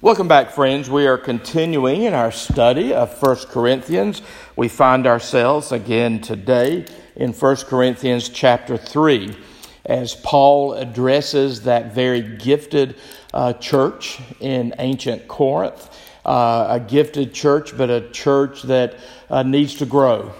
Welcome 0.00 0.26
back, 0.26 0.50
friends. 0.50 0.90
We 0.90 1.06
are 1.06 1.18
continuing 1.18 2.02
in 2.02 2.14
our 2.14 2.32
study 2.32 2.92
of 2.92 3.20
1 3.22 3.36
Corinthians. 3.48 4.22
We 4.56 4.68
find 4.68 5.06
ourselves 5.06 5.70
again 5.70 6.20
today 6.20 6.86
in 7.14 7.32
1 7.32 7.56
Corinthians 7.66 8.28
chapter 8.28 8.76
3 8.76 9.36
as 9.84 10.14
Paul 10.14 10.74
addresses 10.74 11.62
that 11.62 11.94
very 11.94 12.22
gifted 12.22 12.96
uh, 13.32 13.52
church 13.54 14.20
in 14.40 14.74
ancient 14.78 15.28
Corinth. 15.28 15.90
Uh, 16.24 16.66
a 16.70 16.80
gifted 16.80 17.34
church, 17.34 17.76
but 17.76 17.90
a 17.90 18.08
church 18.10 18.62
that 18.62 18.96
uh, 19.30 19.42
needs 19.42 19.74
to 19.76 19.86
grow, 19.86 20.32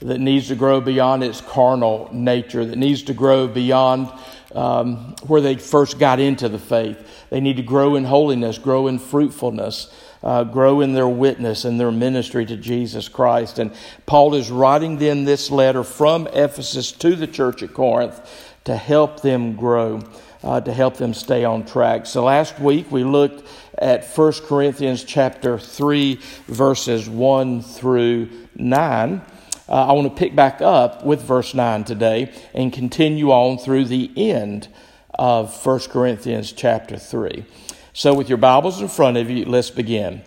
that 0.00 0.18
needs 0.18 0.48
to 0.48 0.54
grow 0.54 0.80
beyond 0.80 1.24
its 1.24 1.40
carnal 1.40 2.08
nature, 2.12 2.64
that 2.64 2.76
needs 2.76 3.02
to 3.02 3.14
grow 3.14 3.46
beyond 3.48 4.10
um, 4.54 5.14
where 5.26 5.40
they 5.40 5.56
first 5.56 5.98
got 5.98 6.20
into 6.20 6.48
the 6.48 6.58
faith. 6.58 7.26
They 7.30 7.40
need 7.40 7.56
to 7.56 7.62
grow 7.62 7.96
in 7.96 8.04
holiness, 8.04 8.58
grow 8.58 8.86
in 8.86 8.98
fruitfulness, 8.98 9.92
uh, 10.22 10.44
grow 10.44 10.80
in 10.80 10.92
their 10.92 11.08
witness 11.08 11.64
and 11.64 11.78
their 11.78 11.92
ministry 11.92 12.44
to 12.46 12.56
Jesus 12.56 13.08
Christ. 13.08 13.58
And 13.58 13.72
Paul 14.06 14.34
is 14.34 14.50
writing 14.50 14.98
then 14.98 15.24
this 15.24 15.50
letter 15.50 15.84
from 15.84 16.26
Ephesus 16.28 16.92
to 16.92 17.16
the 17.16 17.26
church 17.26 17.62
at 17.62 17.72
Corinth 17.72 18.20
to 18.64 18.76
help 18.76 19.22
them 19.22 19.56
grow. 19.56 20.02
Uh, 20.42 20.58
to 20.58 20.72
help 20.72 20.96
them 20.96 21.12
stay 21.12 21.44
on 21.44 21.66
track. 21.66 22.06
So 22.06 22.24
last 22.24 22.58
week 22.58 22.90
we 22.90 23.04
looked 23.04 23.46
at 23.76 24.06
1 24.06 24.32
Corinthians 24.46 25.04
chapter 25.04 25.58
3 25.58 26.18
verses 26.46 27.10
1 27.10 27.60
through 27.60 28.30
9. 28.56 29.20
Uh, 29.70 29.86
I 29.86 29.92
want 29.92 30.08
to 30.08 30.18
pick 30.18 30.34
back 30.34 30.60
up 30.60 31.04
with 31.04 31.22
verse 31.22 31.54
9 31.54 31.84
today 31.84 32.32
and 32.52 32.72
continue 32.72 33.30
on 33.30 33.56
through 33.56 33.84
the 33.84 34.10
end 34.16 34.66
of 35.14 35.64
1 35.64 35.80
Corinthians 35.90 36.50
chapter 36.50 36.98
3. 36.98 37.44
So, 37.92 38.12
with 38.12 38.28
your 38.28 38.38
Bibles 38.38 38.80
in 38.80 38.88
front 38.88 39.16
of 39.16 39.30
you, 39.30 39.44
let's 39.44 39.70
begin. 39.70 40.22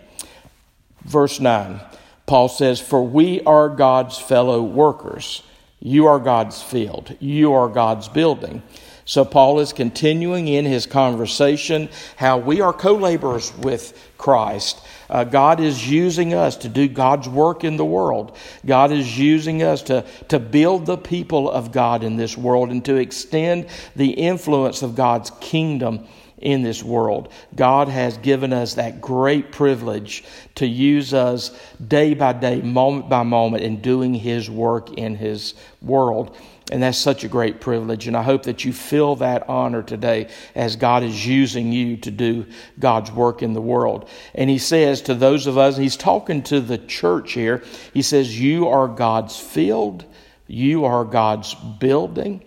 Verse 1.04 1.40
9, 1.40 1.78
Paul 2.24 2.48
says, 2.48 2.80
For 2.80 3.06
we 3.06 3.42
are 3.42 3.68
God's 3.68 4.16
fellow 4.18 4.62
workers. 4.62 5.42
You 5.78 6.06
are 6.06 6.18
God's 6.18 6.62
field. 6.62 7.14
You 7.20 7.52
are 7.52 7.68
God's 7.68 8.08
building. 8.08 8.62
So, 9.06 9.24
Paul 9.24 9.60
is 9.60 9.74
continuing 9.74 10.48
in 10.48 10.64
his 10.64 10.86
conversation 10.86 11.90
how 12.16 12.38
we 12.38 12.62
are 12.62 12.72
co 12.72 12.94
laborers 12.94 13.54
with 13.58 14.10
Christ. 14.16 14.80
Uh, 15.10 15.24
God 15.24 15.60
is 15.60 15.88
using 15.88 16.32
us 16.32 16.56
to 16.56 16.70
do 16.70 16.88
God's 16.88 17.28
work 17.28 17.64
in 17.64 17.76
the 17.76 17.84
world. 17.84 18.36
God 18.64 18.90
is 18.90 19.18
using 19.18 19.62
us 19.62 19.82
to, 19.82 20.06
to 20.28 20.38
build 20.38 20.86
the 20.86 20.96
people 20.96 21.50
of 21.50 21.72
God 21.72 22.02
in 22.02 22.16
this 22.16 22.36
world 22.36 22.70
and 22.70 22.82
to 22.86 22.96
extend 22.96 23.66
the 23.94 24.10
influence 24.10 24.80
of 24.80 24.94
God's 24.94 25.30
kingdom 25.40 26.06
in 26.44 26.62
this 26.62 26.82
world. 26.82 27.32
God 27.56 27.88
has 27.88 28.18
given 28.18 28.52
us 28.52 28.74
that 28.74 29.00
great 29.00 29.50
privilege 29.50 30.22
to 30.56 30.66
use 30.66 31.12
us 31.12 31.58
day 31.88 32.14
by 32.14 32.34
day, 32.34 32.60
moment 32.60 33.08
by 33.08 33.22
moment, 33.22 33.64
in 33.64 33.80
doing 33.80 34.14
His 34.14 34.48
work 34.48 34.92
in 34.92 35.16
His 35.16 35.54
world. 35.82 36.36
And 36.70 36.82
that's 36.82 36.98
such 36.98 37.24
a 37.24 37.28
great 37.28 37.60
privilege. 37.60 38.06
And 38.06 38.16
I 38.16 38.22
hope 38.22 38.44
that 38.44 38.64
you 38.64 38.72
feel 38.72 39.16
that 39.16 39.48
honor 39.48 39.82
today 39.82 40.28
as 40.54 40.76
God 40.76 41.02
is 41.02 41.26
using 41.26 41.72
you 41.72 41.96
to 41.98 42.10
do 42.10 42.46
God's 42.78 43.10
work 43.10 43.42
in 43.42 43.52
the 43.52 43.60
world. 43.60 44.08
And 44.34 44.48
He 44.48 44.58
says 44.58 45.02
to 45.02 45.14
those 45.14 45.46
of 45.46 45.58
us, 45.58 45.76
He's 45.76 45.96
talking 45.96 46.42
to 46.44 46.60
the 46.60 46.78
church 46.78 47.32
here, 47.32 47.62
He 47.92 48.02
says, 48.02 48.38
You 48.38 48.68
are 48.68 48.86
God's 48.86 49.38
field, 49.38 50.04
you 50.46 50.84
are 50.84 51.04
God's 51.04 51.54
building. 51.54 52.42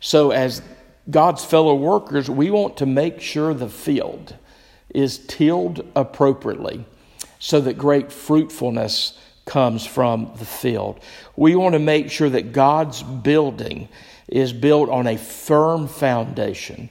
So, 0.00 0.32
as 0.32 0.62
God's 1.10 1.44
fellow 1.44 1.74
workers, 1.74 2.30
we 2.30 2.50
want 2.50 2.76
to 2.78 2.86
make 2.86 3.20
sure 3.20 3.52
the 3.52 3.68
field 3.68 4.36
is 4.90 5.18
tilled 5.18 5.84
appropriately 5.96 6.84
so 7.38 7.60
that 7.60 7.76
great 7.76 8.12
fruitfulness 8.12 9.18
comes 9.44 9.84
from 9.84 10.30
the 10.38 10.44
field. 10.44 11.00
We 11.36 11.56
want 11.56 11.72
to 11.72 11.80
make 11.80 12.10
sure 12.10 12.30
that 12.30 12.52
God's 12.52 13.02
building 13.02 13.88
is 14.28 14.52
built 14.52 14.88
on 14.88 15.06
a 15.06 15.18
firm 15.18 15.88
foundation. 15.88 16.88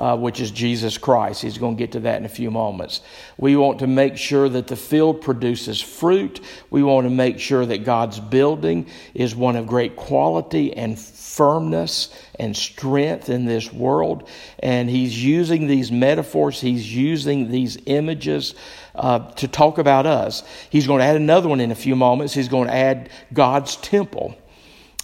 Uh, 0.00 0.16
which 0.16 0.40
is 0.40 0.50
Jesus 0.50 0.96
Christ. 0.96 1.42
He's 1.42 1.58
going 1.58 1.76
to 1.76 1.78
get 1.78 1.92
to 1.92 2.00
that 2.00 2.16
in 2.16 2.24
a 2.24 2.28
few 2.30 2.50
moments. 2.50 3.02
We 3.36 3.54
want 3.56 3.80
to 3.80 3.86
make 3.86 4.16
sure 4.16 4.48
that 4.48 4.66
the 4.66 4.74
field 4.74 5.20
produces 5.20 5.78
fruit. 5.78 6.40
We 6.70 6.82
want 6.82 7.04
to 7.04 7.10
make 7.10 7.38
sure 7.38 7.66
that 7.66 7.84
God's 7.84 8.18
building 8.18 8.86
is 9.12 9.36
one 9.36 9.56
of 9.56 9.66
great 9.66 9.96
quality 9.96 10.74
and 10.74 10.98
firmness 10.98 12.08
and 12.38 12.56
strength 12.56 13.28
in 13.28 13.44
this 13.44 13.70
world. 13.70 14.26
And 14.60 14.88
He's 14.88 15.22
using 15.22 15.66
these 15.66 15.92
metaphors, 15.92 16.62
He's 16.62 16.90
using 16.90 17.50
these 17.50 17.76
images 17.84 18.54
uh, 18.94 19.30
to 19.32 19.48
talk 19.48 19.76
about 19.76 20.06
us. 20.06 20.42
He's 20.70 20.86
going 20.86 21.00
to 21.00 21.04
add 21.04 21.16
another 21.16 21.50
one 21.50 21.60
in 21.60 21.72
a 21.72 21.74
few 21.74 21.94
moments. 21.94 22.32
He's 22.32 22.48
going 22.48 22.68
to 22.68 22.74
add 22.74 23.10
God's 23.34 23.76
temple. 23.76 24.34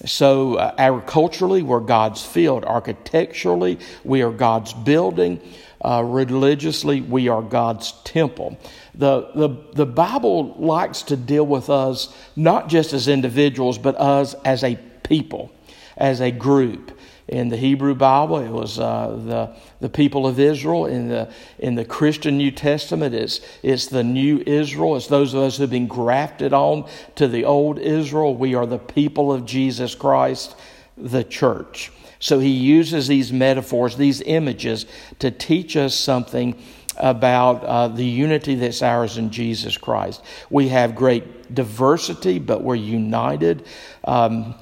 So, 0.05 0.57
uh, 0.57 0.75
agriculturally, 0.77 1.63
we're 1.63 1.81
God's 1.81 2.23
field. 2.23 2.65
Architecturally, 2.65 3.79
we 4.05 4.23
are 4.23 4.31
God's 4.31 4.75
building. 4.75 5.41
Uh, 5.83 6.03
religiously, 6.05 7.01
we 7.01 7.29
are 7.29 7.41
God's 7.41 7.93
temple. 8.05 8.59
The, 8.95 9.31
the, 9.35 9.49
the 9.73 9.87
Bible 9.87 10.55
likes 10.59 11.03
to 11.03 11.17
deal 11.17 11.47
with 11.47 11.71
us 11.71 12.15
not 12.35 12.69
just 12.69 12.93
as 12.93 13.09
individuals, 13.09 13.79
but 13.79 13.95
us 13.97 14.35
as 14.45 14.65
a 14.65 14.77
people, 15.03 15.51
as 15.97 16.21
a 16.21 16.31
group. 16.31 16.99
In 17.29 17.49
the 17.49 17.57
Hebrew 17.57 17.97
Bible, 17.97 18.39
it 18.39 18.51
was 18.51 18.79
uh, 18.79 19.19
the, 19.25 19.57
the 19.81 19.89
people 19.89 20.29
of 20.29 20.39
Israel. 20.39 20.87
In 20.87 21.09
the, 21.09 21.29
in 21.59 21.75
the 21.75 21.85
Christian 21.85 22.37
New 22.37 22.53
Testament, 22.53 23.15
it's, 23.15 23.41
it's 23.65 23.87
the 23.87 24.05
new 24.05 24.43
Israel. 24.47 24.97
It's 24.97 25.09
those 25.09 25.35
of 25.35 25.41
us 25.41 25.59
who've 25.59 25.69
been 25.69 25.89
grafted 25.89 26.53
on 26.53 26.89
to 27.17 27.27
the 27.27 27.45
old 27.45 27.81
Israel. 27.81 28.37
We 28.37 28.55
are 28.55 28.67
the 28.67 28.79
people 28.79 29.33
of 29.33 29.45
Jesus 29.45 29.97
Christ, 29.97 30.55
the 30.97 31.25
church. 31.25 31.91
So 32.21 32.39
he 32.39 32.51
uses 32.51 33.09
these 33.09 33.33
metaphors, 33.33 33.97
these 33.97 34.23
images, 34.23 34.87
to 35.19 35.33
teach 35.33 35.77
us 35.77 35.97
something 35.97 36.57
about 36.97 37.65
uh, 37.65 37.89
the 37.89 38.05
unity 38.05 38.55
that's 38.55 38.83
ours 38.83 39.19
in 39.19 39.31
Jesus 39.31 39.77
Christ. 39.77 40.23
We 40.49 40.69
have 40.69 40.95
great 40.95 41.55
diversity, 41.55 42.39
but 42.39 42.63
we're 42.63 42.77
united. 42.77 43.67
Um, 44.05 44.55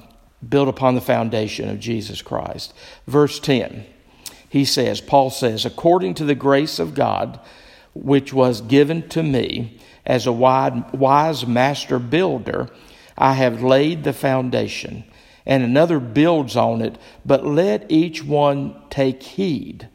built 0.49 0.67
upon 0.67 0.95
the 0.95 1.01
foundation 1.01 1.69
of 1.69 1.79
Jesus 1.79 2.21
Christ. 2.21 2.73
Verse 3.07 3.39
10, 3.39 3.85
he 4.49 4.65
says, 4.65 5.01
Paul 5.01 5.29
says, 5.29 5.65
according 5.65 6.13
to 6.15 6.25
the 6.25 6.35
grace 6.35 6.79
of 6.79 6.93
God, 6.93 7.39
which 7.93 8.33
was 8.33 8.61
given 8.61 9.07
to 9.09 9.23
me 9.23 9.79
as 10.05 10.27
a 10.27 10.31
wise 10.31 11.47
master 11.47 11.99
builder, 11.99 12.69
I 13.17 13.33
have 13.33 13.63
laid 13.63 14.03
the 14.03 14.13
foundation, 14.13 15.05
and 15.45 15.63
another 15.63 15.99
builds 15.99 16.55
on 16.55 16.81
it, 16.81 16.97
but 17.25 17.45
let 17.45 17.89
each 17.89 18.23
one 18.23 18.75
take 18.89 19.23
heed 19.23 19.89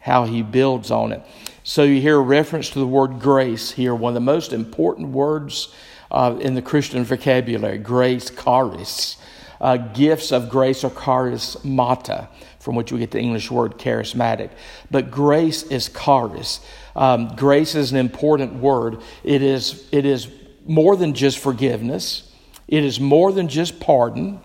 how 0.00 0.24
he 0.24 0.42
builds 0.42 0.90
on 0.90 1.12
it. 1.12 1.22
So 1.64 1.82
you 1.82 2.00
hear 2.00 2.16
a 2.16 2.20
reference 2.20 2.70
to 2.70 2.78
the 2.78 2.86
word 2.86 3.18
grace 3.18 3.72
here, 3.72 3.94
one 3.94 4.10
of 4.10 4.14
the 4.14 4.20
most 4.20 4.52
important 4.52 5.08
words 5.08 5.74
uh, 6.10 6.36
in 6.40 6.54
the 6.54 6.62
Christian 6.62 7.02
vocabulary 7.04 7.78
grace, 7.78 8.30
charis 8.30 9.16
uh, 9.60 9.76
gifts 9.76 10.32
of 10.32 10.48
grace 10.48 10.84
or 10.84 10.90
charismata, 10.90 12.28
from 12.58 12.74
which 12.74 12.92
we 12.92 12.98
get 12.98 13.10
the 13.10 13.20
English 13.20 13.50
word 13.50 13.78
charismatic. 13.78 14.50
But 14.90 15.10
grace 15.10 15.62
is 15.64 15.88
charis. 15.88 16.60
Um, 16.94 17.34
grace 17.36 17.74
is 17.74 17.92
an 17.92 17.98
important 17.98 18.54
word. 18.54 19.00
It 19.22 19.42
is, 19.42 19.88
it 19.92 20.04
is 20.04 20.28
more 20.66 20.96
than 20.96 21.14
just 21.14 21.38
forgiveness, 21.38 22.32
it 22.68 22.82
is 22.82 22.98
more 22.98 23.32
than 23.32 23.48
just 23.48 23.80
pardon. 23.80 24.40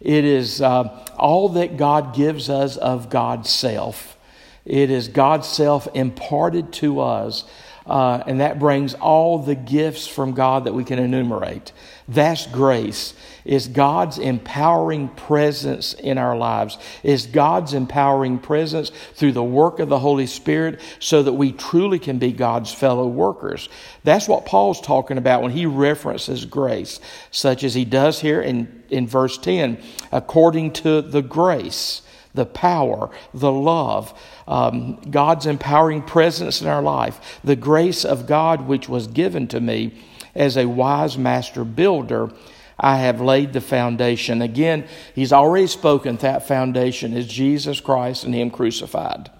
It 0.00 0.24
is 0.24 0.62
uh, 0.62 1.06
all 1.18 1.50
that 1.50 1.76
God 1.76 2.14
gives 2.14 2.48
us 2.48 2.78
of 2.78 3.10
God's 3.10 3.50
self. 3.50 4.16
It 4.64 4.90
is 4.90 5.08
God's 5.08 5.46
self 5.46 5.88
imparted 5.94 6.72
to 6.74 7.00
us 7.00 7.44
uh, 7.90 8.22
and 8.28 8.40
that 8.40 8.60
brings 8.60 8.94
all 8.94 9.40
the 9.40 9.56
gifts 9.56 10.06
from 10.06 10.30
God 10.30 10.62
that 10.64 10.72
we 10.72 10.84
can 10.84 11.00
enumerate. 11.00 11.72
That's 12.06 12.46
grace. 12.46 13.14
Is 13.44 13.66
God's 13.66 14.16
empowering 14.16 15.08
presence 15.08 15.94
in 15.94 16.16
our 16.16 16.36
lives. 16.36 16.78
Is 17.02 17.26
God's 17.26 17.74
empowering 17.74 18.38
presence 18.38 18.92
through 19.14 19.32
the 19.32 19.42
work 19.42 19.80
of 19.80 19.88
the 19.88 19.98
Holy 19.98 20.28
Spirit 20.28 20.78
so 21.00 21.24
that 21.24 21.32
we 21.32 21.50
truly 21.50 21.98
can 21.98 22.20
be 22.20 22.30
God's 22.30 22.72
fellow 22.72 23.08
workers. 23.08 23.68
That's 24.04 24.28
what 24.28 24.46
Paul's 24.46 24.80
talking 24.80 25.18
about 25.18 25.42
when 25.42 25.50
he 25.50 25.66
references 25.66 26.44
grace, 26.44 27.00
such 27.32 27.64
as 27.64 27.74
he 27.74 27.84
does 27.84 28.20
here 28.20 28.40
in, 28.40 28.84
in 28.88 29.08
verse 29.08 29.36
10, 29.36 29.82
according 30.12 30.74
to 30.74 31.02
the 31.02 31.22
grace 31.22 32.02
the 32.34 32.46
power, 32.46 33.10
the 33.34 33.50
love, 33.50 34.16
um, 34.50 34.96
God's 35.10 35.46
empowering 35.46 36.02
presence 36.02 36.60
in 36.60 36.66
our 36.66 36.82
life, 36.82 37.38
the 37.44 37.54
grace 37.54 38.04
of 38.04 38.26
God 38.26 38.66
which 38.66 38.88
was 38.88 39.06
given 39.06 39.46
to 39.48 39.60
me 39.60 39.94
as 40.34 40.56
a 40.56 40.66
wise 40.66 41.16
master 41.16 41.64
builder. 41.64 42.30
I 42.78 42.96
have 42.96 43.20
laid 43.20 43.52
the 43.52 43.60
foundation. 43.60 44.42
Again, 44.42 44.88
he's 45.14 45.32
already 45.32 45.68
spoken 45.68 46.16
that 46.16 46.48
foundation 46.48 47.16
is 47.16 47.28
Jesus 47.28 47.78
Christ 47.78 48.24
and 48.24 48.34
Him 48.34 48.50
crucified. 48.50 49.30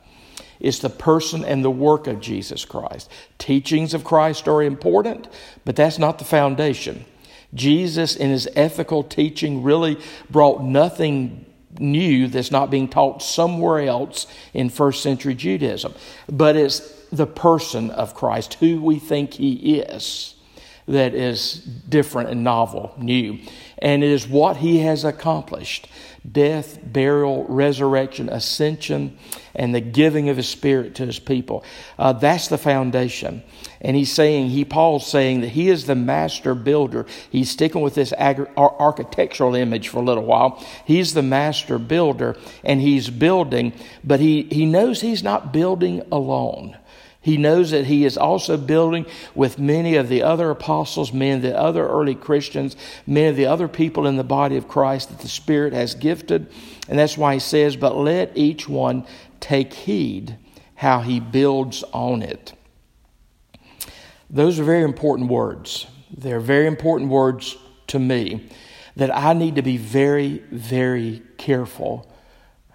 It's 0.61 0.79
the 0.79 0.91
person 0.91 1.45
and 1.45 1.65
the 1.65 1.71
work 1.71 2.07
of 2.07 2.21
Jesus 2.21 2.65
Christ. 2.65 3.11
Teachings 3.39 3.95
of 3.95 4.05
Christ 4.05 4.47
are 4.47 4.62
important, 4.62 5.27
but 5.65 5.75
that's 5.75 5.99
not 5.99 6.19
the 6.19 6.25
foundation. 6.25 7.05
Jesus, 7.53 8.15
in 8.15 8.31
his 8.31 8.49
ethical 8.55 9.03
teaching, 9.03 9.65
really 9.65 9.99
brought 10.29 10.62
nothing 10.62 11.47
new 11.79 12.27
that's 12.29 12.51
not 12.51 12.71
being 12.71 12.89
taught 12.89 13.23
somewhere 13.23 13.81
else 13.81 14.27
in 14.55 14.71
first 14.71 15.03
century 15.03 15.35
Judaism. 15.35 15.95
But 16.29 16.57
it's 16.57 16.81
the 17.11 17.27
person 17.27 17.91
of 17.91 18.15
Christ, 18.15 18.55
who 18.55 18.83
we 18.83 18.99
think 18.99 19.35
he 19.35 19.81
is, 19.81 20.35
that 20.87 21.15
is 21.15 21.55
different 21.55 22.31
and 22.31 22.43
novel, 22.43 22.95
new. 22.99 23.39
And 23.79 24.03
it 24.03 24.11
is 24.11 24.27
what 24.27 24.59
he 24.59 24.79
has 24.81 25.05
accomplished 25.05 25.89
death, 26.31 26.79
burial, 26.83 27.47
resurrection, 27.49 28.29
ascension, 28.29 29.17
and 29.55 29.75
the 29.75 29.81
giving 29.81 30.29
of 30.29 30.37
his 30.37 30.49
spirit 30.49 30.95
to 30.97 31.07
his 31.07 31.19
people. 31.19 31.65
Uh, 31.99 32.13
that's 32.13 32.49
the 32.49 32.59
foundation. 32.59 33.43
And 33.82 33.97
he's 33.97 34.12
saying, 34.12 34.50
he 34.50 34.65
Paul's 34.65 35.06
saying 35.06 35.41
that 35.41 35.49
he 35.49 35.71
is 35.71 35.87
the 35.87 35.94
master 35.94 36.55
builder. 36.55 37.06
He's 37.31 37.50
sticking 37.50 37.81
with 37.81 37.94
this 37.94 38.12
architectural 38.12 39.55
image 39.55 39.88
for 39.88 39.99
a 39.99 40.05
little 40.05 40.25
while. 40.25 40.62
He's 40.85 41.15
the 41.15 41.23
master 41.23 41.79
builder 41.79 42.37
and 42.62 42.81
he's 42.81 43.09
building, 43.09 43.73
but 44.05 44.21
he, 44.21 44.43
he 44.44 44.67
knows 44.67 45.00
he's 45.00 45.23
not 45.23 45.53
building 45.53 46.03
alone. 46.12 46.77
He 47.23 47.37
knows 47.37 47.71
that 47.71 47.87
he 47.87 48.05
is 48.05 48.17
also 48.17 48.56
building 48.56 49.05
with 49.35 49.59
many 49.59 49.97
of 49.97 50.09
the 50.09 50.23
other 50.23 50.50
apostles, 50.50 51.12
many 51.12 51.33
of 51.33 51.43
the 51.43 51.59
other 51.59 51.87
early 51.87 52.15
Christians, 52.15 52.76
many 53.06 53.29
of 53.29 53.37
the 53.37 53.47
other 53.47 53.69
people 53.69 54.06
in 54.06 54.17
the 54.17 54.25
body 54.25 54.56
of 54.56 54.69
Christ 54.69 55.11
that 55.11 55.21
the 55.21 55.29
Spirit 55.29 55.75
has 55.75 55.94
gifted. 55.94 56.50
And 56.88 56.99
that's 56.99 57.19
why 57.19 57.35
he 57.35 57.41
says, 57.41 57.76
But 57.76 57.97
let 57.97 58.37
each 58.37 58.69
one 58.69 59.06
take 59.38 59.73
heed 59.75 60.37
how 60.76 61.00
he 61.00 61.21
builds 61.21 61.85
on 61.93 62.23
it. 62.23 62.55
Those 64.31 64.59
are 64.59 64.65
very 64.65 64.85
important 64.85 65.29
words. 65.29 65.87
They're 66.17 66.41
very 66.41 66.67
important 66.67 67.11
words 67.11 67.56
to 67.88 67.99
me 67.99 68.49
that 68.97 69.15
I 69.15 69.32
need 69.32 69.56
to 69.56 69.62
be 69.62 69.77
very, 69.77 70.38
very 70.50 71.23
careful 71.37 72.11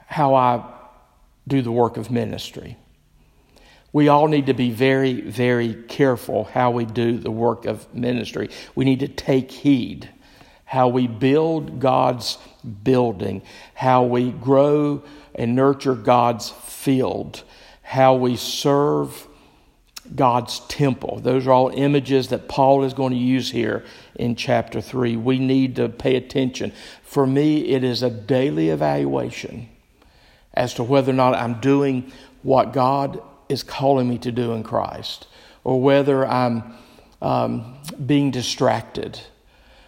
how 0.05 0.35
I 0.35 0.63
do 1.47 1.61
the 1.61 1.71
work 1.71 1.97
of 1.97 2.11
ministry 2.11 2.77
we 3.95 4.09
all 4.09 4.27
need 4.27 4.47
to 4.47 4.53
be 4.53 4.71
very, 4.71 5.21
very 5.21 5.73
careful 5.73 6.43
how 6.43 6.69
we 6.69 6.83
do 6.83 7.17
the 7.17 7.31
work 7.31 7.63
of 7.63 7.95
ministry. 7.95 8.49
We 8.75 8.83
need 8.83 8.99
to 8.99 9.07
take 9.07 9.49
heed 9.49 10.09
how 10.65 10.89
we 10.89 11.07
build 11.07 11.79
God's 11.79 12.37
building, 12.83 13.41
how 13.73 14.03
we 14.03 14.31
grow 14.31 15.01
and 15.33 15.55
nurture 15.55 15.95
God's 15.95 16.49
field, 16.49 17.43
how 17.83 18.15
we 18.15 18.35
serve 18.35 19.29
God's 20.13 20.59
temple. 20.67 21.19
Those 21.21 21.47
are 21.47 21.51
all 21.51 21.69
images 21.69 22.29
that 22.29 22.47
Paul 22.47 22.83
is 22.83 22.93
going 22.93 23.11
to 23.11 23.17
use 23.17 23.51
here 23.51 23.85
in 24.15 24.35
chapter 24.35 24.81
3. 24.81 25.15
We 25.15 25.39
need 25.39 25.75
to 25.77 25.89
pay 25.89 26.15
attention. 26.15 26.73
For 27.03 27.25
me, 27.25 27.69
it 27.69 27.83
is 27.83 28.03
a 28.03 28.09
daily 28.09 28.69
evaluation 28.69 29.69
as 30.53 30.73
to 30.75 30.83
whether 30.83 31.11
or 31.11 31.15
not 31.15 31.33
I'm 31.35 31.59
doing 31.59 32.11
what 32.43 32.73
God 32.73 33.21
is 33.49 33.63
calling 33.63 34.07
me 34.07 34.17
to 34.19 34.31
do 34.31 34.53
in 34.53 34.63
Christ, 34.63 35.27
or 35.63 35.81
whether 35.81 36.25
I'm 36.25 36.75
um, 37.21 37.77
being 38.05 38.31
distracted 38.31 39.19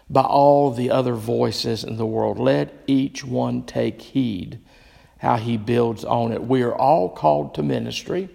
by 0.10 0.22
all 0.22 0.72
the 0.72 0.90
other 0.90 1.14
voices 1.14 1.84
in 1.84 1.98
the 1.98 2.06
world. 2.06 2.40
Let 2.40 2.74
each 2.88 3.24
one 3.24 3.64
take 3.64 4.02
heed 4.02 4.60
how 5.20 5.38
he 5.38 5.58
builds 5.58 6.06
on 6.06 6.32
it. 6.32 6.44
We 6.44 6.62
are 6.62 6.76
all 6.76 7.10
called 7.10 7.56
to 7.56 7.64
ministry. 7.64 8.30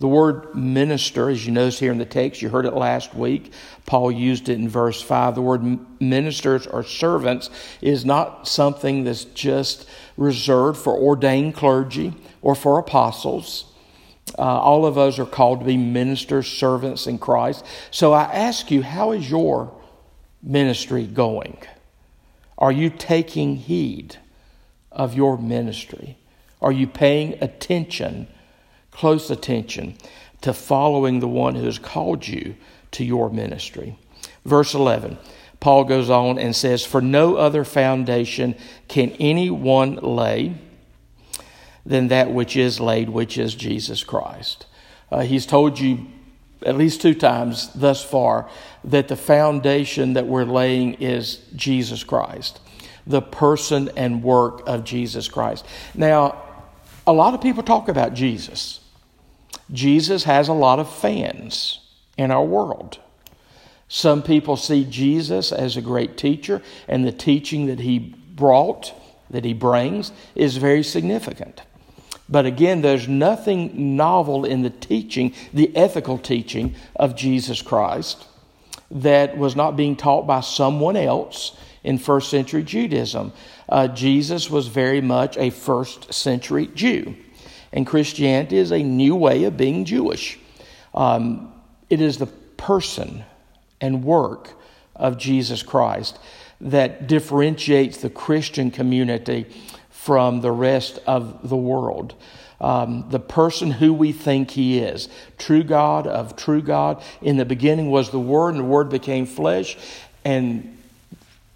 The 0.00 0.08
word 0.08 0.54
minister, 0.54 1.30
as 1.30 1.46
you 1.46 1.52
notice 1.52 1.78
here 1.78 1.92
in 1.92 1.98
the 1.98 2.04
text, 2.04 2.42
you 2.42 2.48
heard 2.48 2.66
it 2.66 2.74
last 2.74 3.14
week. 3.14 3.52
Paul 3.86 4.10
used 4.10 4.48
it 4.48 4.54
in 4.54 4.68
verse 4.68 5.00
5. 5.00 5.34
The 5.34 5.42
word 5.42 5.78
ministers 6.00 6.66
or 6.66 6.82
servants 6.82 7.48
is 7.80 8.04
not 8.04 8.48
something 8.48 9.04
that's 9.04 9.24
just 9.24 9.88
reserved 10.16 10.78
for 10.78 10.96
ordained 10.98 11.54
clergy 11.54 12.12
or 12.42 12.54
for 12.54 12.78
apostles. 12.78 13.66
Uh, 14.38 14.42
all 14.42 14.84
of 14.84 14.98
us 14.98 15.18
are 15.18 15.26
called 15.26 15.60
to 15.60 15.66
be 15.66 15.76
ministers, 15.76 16.48
servants 16.48 17.06
in 17.06 17.18
Christ. 17.18 17.64
So 17.90 18.12
I 18.12 18.24
ask 18.24 18.70
you, 18.70 18.82
how 18.82 19.12
is 19.12 19.30
your 19.30 19.72
ministry 20.42 21.06
going? 21.06 21.58
Are 22.58 22.72
you 22.72 22.90
taking 22.90 23.56
heed 23.56 24.16
of 24.90 25.14
your 25.14 25.38
ministry? 25.38 26.16
Are 26.60 26.72
you 26.72 26.86
paying 26.86 27.36
attention, 27.42 28.28
close 28.94 29.30
attention, 29.30 29.96
to 30.40 30.52
following 30.52 31.20
the 31.20 31.28
one 31.28 31.54
who 31.54 31.64
has 31.64 31.78
called 31.78 32.26
you 32.26 32.54
to 32.92 33.04
your 33.04 33.30
ministry? 33.30 33.98
Verse 34.44 34.74
11, 34.74 35.18
Paul 35.60 35.84
goes 35.84 36.10
on 36.10 36.38
and 36.38 36.54
says, 36.54 36.84
For 36.84 37.00
no 37.00 37.36
other 37.36 37.64
foundation 37.64 38.54
can 38.88 39.10
anyone 39.12 39.96
lay 39.96 40.54
than 41.86 42.08
that 42.08 42.30
which 42.30 42.56
is 42.56 42.80
laid, 42.80 43.08
which 43.08 43.38
is 43.38 43.54
Jesus 43.54 44.04
Christ. 44.04 44.66
Uh, 45.10 45.20
he's 45.20 45.46
told 45.46 45.78
you 45.78 46.06
at 46.64 46.76
least 46.76 47.00
two 47.00 47.14
times 47.14 47.70
thus 47.74 48.02
far 48.04 48.48
that 48.84 49.08
the 49.08 49.16
foundation 49.16 50.14
that 50.14 50.26
we're 50.26 50.44
laying 50.44 50.94
is 50.94 51.40
Jesus 51.54 52.04
Christ, 52.04 52.60
the 53.06 53.22
person 53.22 53.90
and 53.96 54.22
work 54.22 54.62
of 54.66 54.84
Jesus 54.84 55.28
Christ. 55.28 55.66
Now, 55.94 56.42
a 57.06 57.12
lot 57.12 57.34
of 57.34 57.42
people 57.42 57.62
talk 57.62 57.88
about 57.88 58.14
Jesus. 58.14 58.80
Jesus 59.70 60.24
has 60.24 60.48
a 60.48 60.52
lot 60.52 60.78
of 60.78 60.92
fans 60.92 61.80
in 62.16 62.30
our 62.30 62.44
world. 62.44 62.98
Some 63.88 64.22
people 64.22 64.56
see 64.56 64.84
Jesus 64.84 65.52
as 65.52 65.76
a 65.76 65.82
great 65.82 66.16
teacher, 66.16 66.62
and 66.88 67.06
the 67.06 67.12
teaching 67.12 67.66
that 67.66 67.80
he 67.80 67.98
brought, 67.98 68.92
that 69.30 69.44
he 69.44 69.52
brings, 69.52 70.12
is 70.34 70.56
very 70.56 70.82
significant. 70.82 71.62
But 72.28 72.46
again, 72.46 72.80
there's 72.80 73.06
nothing 73.06 73.96
novel 73.96 74.44
in 74.44 74.62
the 74.62 74.70
teaching, 74.70 75.34
the 75.52 75.74
ethical 75.76 76.18
teaching 76.18 76.74
of 76.96 77.16
Jesus 77.16 77.60
Christ, 77.60 78.26
that 78.90 79.36
was 79.36 79.54
not 79.54 79.76
being 79.76 79.96
taught 79.96 80.26
by 80.26 80.40
someone 80.40 80.96
else 80.96 81.56
in 81.82 81.98
first 81.98 82.30
century 82.30 82.62
Judaism. 82.62 83.32
Uh, 83.68 83.88
Jesus 83.88 84.48
was 84.50 84.68
very 84.68 85.00
much 85.00 85.36
a 85.36 85.50
first 85.50 86.12
century 86.12 86.66
Jew, 86.68 87.14
and 87.74 87.84
Christianity 87.86 88.56
is 88.56 88.70
a 88.70 88.82
new 88.82 89.16
way 89.16 89.44
of 89.44 89.56
being 89.56 89.84
Jewish. 89.84 90.38
Um, 90.94 91.52
it 91.90 92.00
is 92.00 92.16
the 92.16 92.28
person 92.56 93.24
and 93.80 94.04
work 94.04 94.48
of 94.94 95.18
Jesus 95.18 95.62
Christ 95.62 96.18
that 96.60 97.08
differentiates 97.08 97.98
the 97.98 98.08
Christian 98.08 98.70
community 98.70 99.46
from 99.90 100.40
the 100.40 100.52
rest 100.52 101.00
of 101.04 101.48
the 101.48 101.56
world. 101.56 102.14
Um, 102.60 103.06
the 103.10 103.18
person 103.18 103.72
who 103.72 103.92
we 103.92 104.12
think 104.12 104.52
he 104.52 104.78
is. 104.78 105.08
True 105.36 105.64
God 105.64 106.06
of 106.06 106.36
true 106.36 106.62
God. 106.62 107.02
In 107.20 107.36
the 107.36 107.44
beginning 107.44 107.90
was 107.90 108.10
the 108.10 108.20
Word, 108.20 108.50
and 108.50 108.60
the 108.60 108.64
Word 108.64 108.88
became 108.88 109.26
flesh, 109.26 109.76
and 110.24 110.78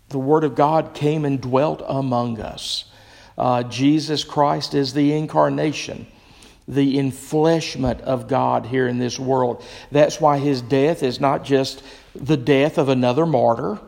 the 0.09 0.19
Word 0.19 0.43
of 0.43 0.57
God 0.57 0.95
came 0.95 1.25
and 1.25 1.41
dwelt 1.41 1.81
among 1.87 2.41
us. 2.41 2.87
Uh, 3.39 3.63
Jesus 3.63 4.23
Christ 4.25 4.75
is 4.75 4.93
the 4.93 5.15
incarnation, 5.15 6.07
the 6.67 6.99
enfleshment 6.99 8.03
of 8.03 8.29
God 8.29 8.67
here 8.67 8.87
in 8.89 8.99
this 8.99 9.19
world. 9.19 9.65
That's 9.91 10.21
why 10.21 10.39
his 10.39 10.61
death 10.61 11.03
is 11.03 11.21
not 11.21 11.45
just 11.45 11.83
the 12.15 12.37
death 12.37 12.77
of 12.77 12.91
another 12.91 13.25
martyr. 13.25 13.79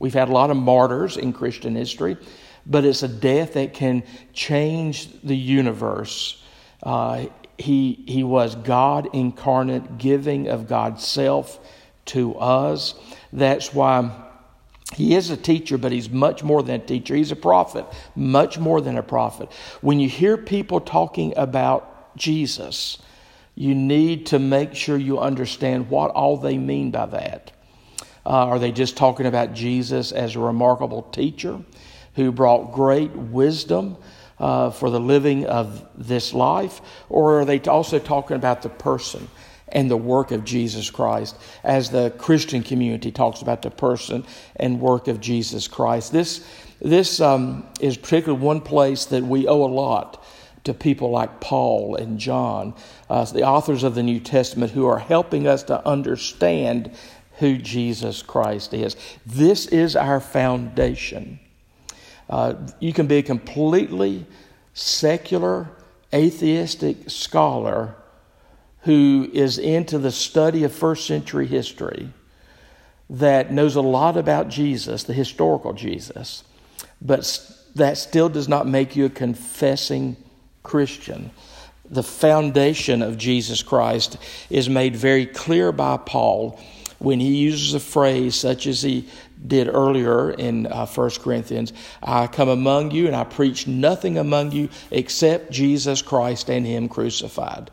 We've 0.00 0.14
had 0.14 0.28
a 0.28 0.32
lot 0.32 0.50
of 0.50 0.56
martyrs 0.56 1.16
in 1.16 1.32
Christian 1.32 1.76
history 1.76 2.16
but 2.66 2.84
it's 2.84 3.02
a 3.02 3.08
death 3.08 3.54
that 3.54 3.74
can 3.74 4.02
change 4.32 5.08
the 5.22 5.36
universe. 5.36 6.42
Uh, 6.82 7.26
he, 7.58 8.04
he 8.06 8.24
was 8.24 8.54
God 8.54 9.08
incarnate, 9.12 9.98
giving 9.98 10.48
of 10.48 10.68
God's 10.68 11.06
self 11.06 11.58
to 12.06 12.36
us. 12.36 12.94
That's 13.32 13.72
why 13.72 14.10
he 14.92 15.14
is 15.14 15.30
a 15.30 15.36
teacher, 15.36 15.78
but 15.78 15.92
he's 15.92 16.10
much 16.10 16.42
more 16.42 16.62
than 16.62 16.80
a 16.80 16.84
teacher. 16.84 17.14
He's 17.14 17.32
a 17.32 17.36
prophet, 17.36 17.86
much 18.14 18.58
more 18.58 18.80
than 18.80 18.98
a 18.98 19.02
prophet. 19.02 19.50
When 19.80 19.98
you 19.98 20.08
hear 20.08 20.36
people 20.36 20.80
talking 20.80 21.32
about 21.36 22.16
Jesus, 22.16 22.98
you 23.54 23.74
need 23.74 24.26
to 24.26 24.38
make 24.38 24.74
sure 24.74 24.96
you 24.96 25.18
understand 25.18 25.88
what 25.88 26.10
all 26.10 26.36
they 26.36 26.58
mean 26.58 26.90
by 26.90 27.06
that. 27.06 27.52
Uh, 28.26 28.30
are 28.30 28.58
they 28.58 28.72
just 28.72 28.96
talking 28.96 29.26
about 29.26 29.54
Jesus 29.54 30.12
as 30.12 30.36
a 30.36 30.40
remarkable 30.40 31.02
teacher? 31.02 31.60
who 32.14 32.30
brought 32.32 32.72
great 32.72 33.10
wisdom 33.12 33.96
uh, 34.38 34.70
for 34.70 34.90
the 34.90 35.00
living 35.00 35.46
of 35.46 35.86
this 35.96 36.32
life? 36.32 36.80
Or 37.08 37.40
are 37.40 37.44
they 37.44 37.60
also 37.60 37.98
talking 37.98 38.36
about 38.36 38.62
the 38.62 38.68
person 38.68 39.28
and 39.68 39.90
the 39.90 39.96
work 39.96 40.30
of 40.30 40.44
Jesus 40.44 40.90
Christ 40.90 41.36
as 41.62 41.90
the 41.90 42.10
Christian 42.18 42.62
community 42.62 43.10
talks 43.10 43.42
about 43.42 43.62
the 43.62 43.70
person 43.70 44.24
and 44.56 44.80
work 44.80 45.08
of 45.08 45.20
Jesus 45.20 45.68
Christ? 45.68 46.12
This, 46.12 46.46
this 46.80 47.20
um, 47.20 47.66
is 47.80 47.96
particularly 47.96 48.44
one 48.44 48.60
place 48.60 49.06
that 49.06 49.22
we 49.22 49.46
owe 49.46 49.64
a 49.64 49.72
lot 49.72 50.24
to 50.64 50.74
people 50.74 51.10
like 51.10 51.40
Paul 51.40 51.96
and 51.96 52.18
John, 52.18 52.74
uh, 53.08 53.24
the 53.26 53.44
authors 53.44 53.82
of 53.82 53.94
the 53.94 54.02
New 54.02 54.20
Testament, 54.20 54.72
who 54.72 54.86
are 54.86 54.98
helping 54.98 55.46
us 55.46 55.62
to 55.64 55.86
understand 55.86 56.90
who 57.38 57.58
Jesus 57.58 58.22
Christ 58.22 58.72
is. 58.72 58.96
This 59.26 59.66
is 59.66 59.96
our 59.96 60.20
foundation. 60.20 61.40
Uh, 62.28 62.54
you 62.80 62.92
can 62.92 63.06
be 63.06 63.16
a 63.16 63.22
completely 63.22 64.26
secular, 64.72 65.68
atheistic 66.12 67.10
scholar 67.10 67.96
who 68.84 69.28
is 69.32 69.58
into 69.58 69.98
the 69.98 70.10
study 70.10 70.64
of 70.64 70.72
first 70.72 71.06
century 71.06 71.46
history 71.46 72.10
that 73.08 73.52
knows 73.52 73.76
a 73.76 73.80
lot 73.80 74.16
about 74.16 74.48
Jesus, 74.48 75.04
the 75.04 75.12
historical 75.12 75.72
Jesus, 75.72 76.44
but 77.00 77.40
that 77.74 77.96
still 77.96 78.28
does 78.28 78.48
not 78.48 78.66
make 78.66 78.94
you 78.96 79.06
a 79.06 79.10
confessing 79.10 80.16
Christian. 80.62 81.30
The 81.88 82.02
foundation 82.02 83.02
of 83.02 83.18
Jesus 83.18 83.62
Christ 83.62 84.16
is 84.48 84.68
made 84.68 84.96
very 84.96 85.26
clear 85.26 85.72
by 85.72 85.96
Paul 85.98 86.60
when 86.98 87.20
he 87.20 87.36
uses 87.36 87.74
a 87.74 87.80
phrase 87.80 88.34
such 88.34 88.66
as 88.66 88.82
he 88.82 89.08
did 89.46 89.68
earlier 89.68 90.30
in 90.30 90.66
uh, 90.66 90.86
1 90.86 91.10
Corinthians 91.20 91.72
I 92.02 92.26
come 92.26 92.48
among 92.48 92.92
you 92.92 93.06
and 93.06 93.16
I 93.16 93.24
preach 93.24 93.66
nothing 93.66 94.16
among 94.16 94.52
you 94.52 94.70
except 94.90 95.50
Jesus 95.50 96.00
Christ 96.00 96.48
and 96.48 96.66
Him 96.66 96.88
crucified. 96.88 97.70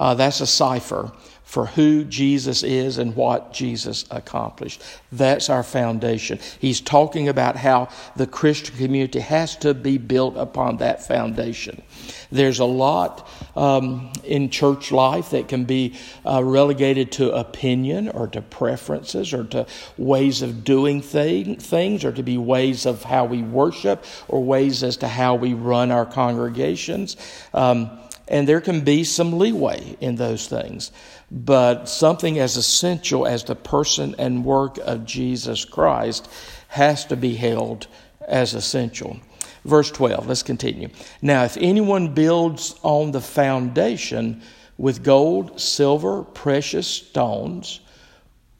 Uh, 0.00 0.14
that's 0.14 0.40
a 0.40 0.46
cipher 0.46 1.12
for 1.44 1.66
who 1.66 2.04
Jesus 2.04 2.62
is 2.62 2.98
and 2.98 3.16
what 3.16 3.52
Jesus 3.52 4.04
accomplished. 4.12 4.80
That's 5.10 5.50
our 5.50 5.64
foundation. 5.64 6.38
He's 6.60 6.80
talking 6.80 7.28
about 7.28 7.56
how 7.56 7.88
the 8.14 8.28
Christian 8.28 8.76
community 8.76 9.18
has 9.18 9.56
to 9.56 9.74
be 9.74 9.98
built 9.98 10.36
upon 10.36 10.76
that 10.76 11.04
foundation. 11.04 11.82
There's 12.30 12.60
a 12.60 12.64
lot 12.64 13.28
um, 13.56 14.12
in 14.22 14.50
church 14.50 14.92
life 14.92 15.30
that 15.30 15.48
can 15.48 15.64
be 15.64 15.98
uh, 16.24 16.42
relegated 16.44 17.10
to 17.12 17.32
opinion 17.32 18.10
or 18.10 18.28
to 18.28 18.40
preferences 18.42 19.32
or 19.32 19.42
to 19.46 19.66
ways 19.98 20.42
of 20.42 20.62
doing 20.62 21.02
thing, 21.02 21.56
things 21.56 22.04
or 22.04 22.12
to 22.12 22.22
be 22.22 22.38
ways 22.38 22.86
of 22.86 23.02
how 23.02 23.24
we 23.24 23.42
worship 23.42 24.04
or 24.28 24.42
ways 24.42 24.84
as 24.84 24.96
to 24.98 25.08
how 25.08 25.34
we 25.34 25.52
run 25.52 25.90
our 25.90 26.06
congregations. 26.06 27.16
Um, 27.52 27.90
and 28.30 28.48
there 28.48 28.60
can 28.60 28.80
be 28.82 29.02
some 29.04 29.38
leeway 29.38 29.96
in 30.00 30.14
those 30.14 30.46
things. 30.46 30.92
But 31.30 31.86
something 31.86 32.38
as 32.38 32.56
essential 32.56 33.26
as 33.26 33.44
the 33.44 33.56
person 33.56 34.14
and 34.18 34.44
work 34.44 34.78
of 34.78 35.04
Jesus 35.04 35.64
Christ 35.64 36.30
has 36.68 37.04
to 37.06 37.16
be 37.16 37.34
held 37.34 37.88
as 38.26 38.54
essential. 38.54 39.18
Verse 39.64 39.90
12, 39.90 40.28
let's 40.28 40.44
continue. 40.44 40.88
Now, 41.20 41.44
if 41.44 41.56
anyone 41.56 42.14
builds 42.14 42.78
on 42.82 43.10
the 43.10 43.20
foundation 43.20 44.42
with 44.78 45.02
gold, 45.02 45.60
silver, 45.60 46.22
precious 46.22 46.86
stones, 46.86 47.80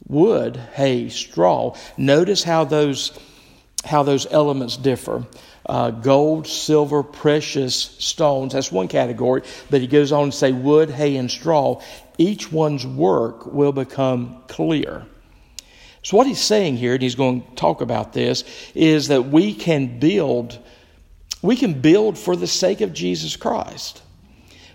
wood, 0.07 0.57
hay, 0.73 1.09
straw, 1.09 1.75
notice 1.97 2.43
how 2.43 2.65
those, 2.65 3.17
how 3.85 4.03
those 4.03 4.27
elements 4.29 4.77
differ. 4.77 5.25
Uh, 5.65 5.91
gold, 5.91 6.47
silver, 6.47 7.03
precious 7.03 7.75
stones, 7.75 8.53
that's 8.53 8.71
one 8.71 8.87
category, 8.87 9.43
but 9.69 9.79
he 9.79 9.87
goes 9.87 10.11
on 10.11 10.31
to 10.31 10.35
say 10.35 10.51
wood, 10.51 10.89
hay, 10.89 11.15
and 11.17 11.29
straw. 11.29 11.79
Each 12.17 12.51
one's 12.51 12.85
work 12.85 13.45
will 13.45 13.71
become 13.71 14.41
clear. 14.47 15.05
So, 16.03 16.17
what 16.17 16.25
he's 16.25 16.41
saying 16.41 16.77
here, 16.77 16.93
and 16.93 17.01
he's 17.01 17.15
going 17.15 17.43
to 17.43 17.55
talk 17.55 17.81
about 17.81 18.11
this, 18.11 18.43
is 18.73 19.09
that 19.09 19.27
we 19.27 19.53
can 19.53 19.99
build 19.99 20.57
we 21.41 21.55
can 21.55 21.81
build 21.81 22.17
for 22.17 22.35
the 22.35 22.47
sake 22.47 22.81
of 22.81 22.93
Jesus 22.93 23.35
Christ, 23.35 24.01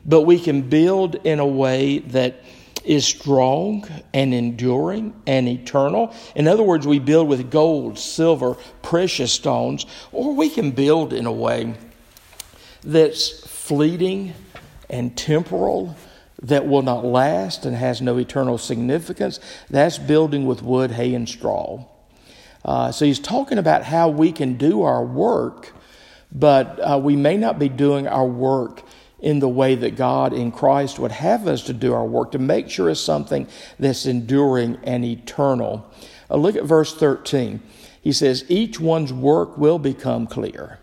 but 0.05 0.23
we 0.23 0.41
can 0.41 0.63
build 0.63 1.15
in 1.15 1.39
a 1.39 1.47
way 1.47 1.99
that 1.99 2.43
is 2.87 3.07
strong 3.07 3.87
and 4.15 4.33
enduring 4.33 5.15
and 5.27 5.49
eternal. 5.49 6.15
In 6.35 6.49
other 6.49 6.63
words, 6.63 6.87
we 6.87 6.99
build 6.99 7.29
with 7.29 7.51
gold, 7.51 7.99
silver, 7.99 8.57
precious 8.83 9.33
stones, 9.33 9.87
or 10.13 10.35
we 10.35 10.49
can 10.49 10.71
build 10.71 11.13
in 11.13 11.27
a 11.27 11.33
way 11.33 11.75
that's 12.83 13.47
fleeting 13.47 14.33
and 14.89 15.17
temporal, 15.17 15.97
that 16.43 16.67
will 16.67 16.83
not 16.83 17.05
last 17.05 17.67
and 17.67 17.75
has 17.75 18.01
no 18.01 18.19
eternal 18.19 18.59
significance. 18.59 19.41
That's 19.69 19.99
building 19.99 20.47
with 20.47 20.63
wood, 20.63 20.93
hay, 20.93 21.15
and 21.15 21.29
straw. 21.29 21.85
Uh, 22.65 22.93
so 22.93 23.05
he's 23.05 23.19
talking 23.19 23.59
about 23.59 23.85
how 23.85 24.09
we 24.09 24.33
can 24.33 24.57
do 24.57 24.83
our 24.83 25.05
work 25.05 25.73
but 26.33 26.79
uh, 26.81 26.99
we 26.99 27.17
may 27.17 27.37
not 27.37 27.59
be 27.59 27.69
doing 27.69 28.07
our 28.07 28.27
work 28.27 28.83
in 29.27 29.41
the 29.41 29.49
way 29.49 29.75
that 29.75 29.97
God 29.97 30.33
in 30.33 30.53
Christ 30.53 31.01
would 31.01 31.11
have 31.11 31.49
us 31.49 31.63
to 31.63 31.73
do 31.73 31.93
our 31.93 32.07
work 32.07 32.31
to 32.31 32.39
make 32.39 32.71
sure 32.71 32.89
it's 32.89 33.01
something 33.01 33.49
that's 33.77 34.07
enduring 34.07 34.79
and 34.85 35.05
eternal. 35.05 35.93
Uh, 36.31 36.37
look 36.37 36.55
at 36.55 36.63
verse 36.63 36.95
13. 36.95 37.61
He 38.01 38.13
says, 38.13 38.45
Each 38.49 38.79
one's 38.79 39.13
work 39.13 39.59
will 39.59 39.81
become 39.81 40.29
clear 40.29 40.79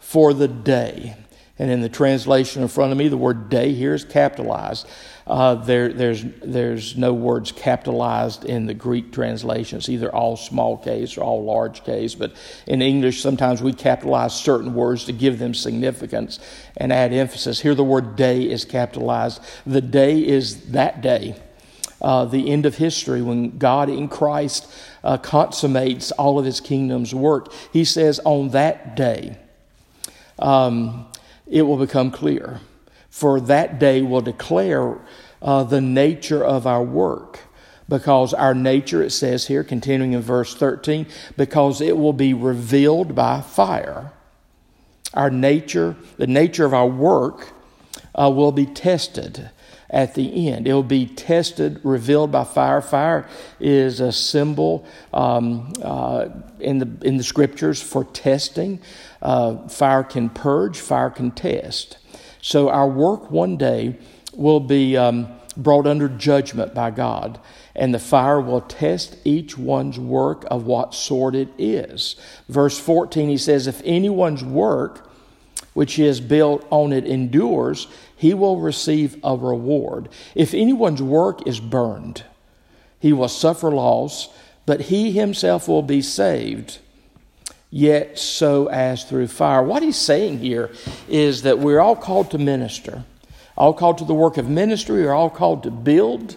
for 0.00 0.34
the 0.34 0.48
day. 0.48 1.14
And 1.56 1.70
in 1.70 1.82
the 1.82 1.88
translation 1.88 2.62
in 2.62 2.68
front 2.68 2.90
of 2.90 2.98
me, 2.98 3.06
the 3.06 3.16
word 3.16 3.48
day 3.48 3.74
here 3.74 3.94
is 3.94 4.04
capitalized. 4.04 4.88
Uh, 5.24 5.54
there, 5.54 5.92
there's, 5.92 6.24
there's 6.42 6.96
no 6.96 7.12
words 7.12 7.52
capitalized 7.52 8.44
in 8.44 8.66
the 8.66 8.74
Greek 8.74 9.12
translations, 9.12 9.88
either 9.88 10.12
all 10.12 10.36
small 10.36 10.76
case 10.76 11.16
or 11.16 11.22
all 11.22 11.44
large 11.44 11.84
case. 11.84 12.16
But 12.16 12.32
in 12.66 12.82
English, 12.82 13.22
sometimes 13.22 13.62
we 13.62 13.72
capitalize 13.72 14.34
certain 14.34 14.74
words 14.74 15.04
to 15.04 15.12
give 15.12 15.38
them 15.38 15.54
significance 15.54 16.40
and 16.76 16.92
add 16.92 17.12
emphasis. 17.12 17.60
Here, 17.60 17.76
the 17.76 17.84
word 17.84 18.16
day 18.16 18.42
is 18.42 18.64
capitalized. 18.64 19.40
The 19.64 19.80
day 19.80 20.26
is 20.26 20.72
that 20.72 21.02
day, 21.02 21.36
uh, 22.02 22.24
the 22.24 22.50
end 22.50 22.66
of 22.66 22.74
history, 22.76 23.22
when 23.22 23.58
God 23.58 23.88
in 23.88 24.08
Christ 24.08 24.70
uh, 25.04 25.18
consummates 25.18 26.10
all 26.10 26.38
of 26.40 26.44
his 26.44 26.60
kingdom's 26.60 27.14
work. 27.14 27.52
He 27.72 27.84
says, 27.84 28.20
on 28.24 28.48
that 28.50 28.96
day, 28.96 29.38
um, 30.38 31.06
it 31.54 31.62
will 31.62 31.78
become 31.78 32.10
clear 32.10 32.60
for 33.14 33.40
that 33.40 33.78
day 33.78 34.02
will 34.02 34.20
declare 34.20 34.98
uh, 35.40 35.62
the 35.62 35.80
nature 35.80 36.44
of 36.44 36.66
our 36.66 36.82
work. 36.82 37.38
Because 37.88 38.34
our 38.34 38.54
nature, 38.54 39.04
it 39.04 39.10
says 39.10 39.46
here, 39.46 39.62
continuing 39.62 40.14
in 40.14 40.20
verse 40.20 40.56
13, 40.56 41.06
because 41.36 41.80
it 41.80 41.96
will 41.96 42.12
be 42.12 42.34
revealed 42.34 43.14
by 43.14 43.40
fire. 43.40 44.10
Our 45.12 45.30
nature, 45.30 45.94
the 46.16 46.26
nature 46.26 46.64
of 46.64 46.74
our 46.74 46.88
work, 46.88 47.52
uh, 48.16 48.32
will 48.34 48.50
be 48.50 48.66
tested 48.66 49.48
at 49.90 50.14
the 50.14 50.48
end. 50.48 50.66
It 50.66 50.72
will 50.72 50.82
be 50.82 51.06
tested, 51.06 51.80
revealed 51.84 52.32
by 52.32 52.42
fire. 52.42 52.80
Fire 52.80 53.28
is 53.60 54.00
a 54.00 54.10
symbol 54.10 54.84
um, 55.12 55.72
uh, 55.80 56.30
in 56.58 56.78
the 56.80 56.88
in 57.02 57.16
the 57.16 57.22
scriptures 57.22 57.80
for 57.80 58.02
testing. 58.04 58.80
Uh, 59.24 59.66
fire 59.68 60.04
can 60.04 60.28
purge. 60.28 60.78
Fire 60.78 61.10
can 61.10 61.30
test. 61.30 61.96
So 62.42 62.68
our 62.68 62.86
work 62.86 63.30
one 63.30 63.56
day 63.56 63.96
will 64.36 64.60
be 64.60 64.98
um, 64.98 65.28
brought 65.56 65.86
under 65.86 66.08
judgment 66.08 66.74
by 66.74 66.90
God, 66.90 67.40
and 67.74 67.94
the 67.94 67.98
fire 67.98 68.40
will 68.40 68.60
test 68.60 69.16
each 69.24 69.56
one's 69.56 69.98
work 69.98 70.44
of 70.50 70.66
what 70.66 70.94
sort 70.94 71.34
it 71.34 71.48
is. 71.56 72.16
Verse 72.48 72.78
14, 72.78 73.30
he 73.30 73.38
says, 73.38 73.66
If 73.66 73.80
anyone's 73.84 74.44
work 74.44 75.10
which 75.72 75.96
has 75.96 76.20
built 76.20 76.66
on 76.70 76.92
it 76.92 77.06
endures, 77.06 77.88
he 78.14 78.34
will 78.34 78.60
receive 78.60 79.18
a 79.24 79.36
reward. 79.36 80.08
If 80.34 80.54
anyone's 80.54 81.02
work 81.02 81.46
is 81.46 81.60
burned, 81.60 82.24
he 83.00 83.12
will 83.12 83.28
suffer 83.28 83.70
loss, 83.70 84.28
but 84.66 84.82
he 84.82 85.12
himself 85.12 85.66
will 85.66 85.82
be 85.82 86.02
saved 86.02 86.78
yet 87.74 88.16
so 88.16 88.66
as 88.66 89.02
through 89.02 89.26
fire. 89.26 89.60
What 89.60 89.82
he's 89.82 89.96
saying 89.96 90.38
here 90.38 90.70
is 91.08 91.42
that 91.42 91.58
we're 91.58 91.80
all 91.80 91.96
called 91.96 92.30
to 92.30 92.38
minister, 92.38 93.02
all 93.56 93.74
called 93.74 93.98
to 93.98 94.04
the 94.04 94.14
work 94.14 94.36
of 94.36 94.48
ministry, 94.48 95.02
we're 95.02 95.12
all 95.12 95.28
called 95.28 95.64
to 95.64 95.72
build 95.72 96.36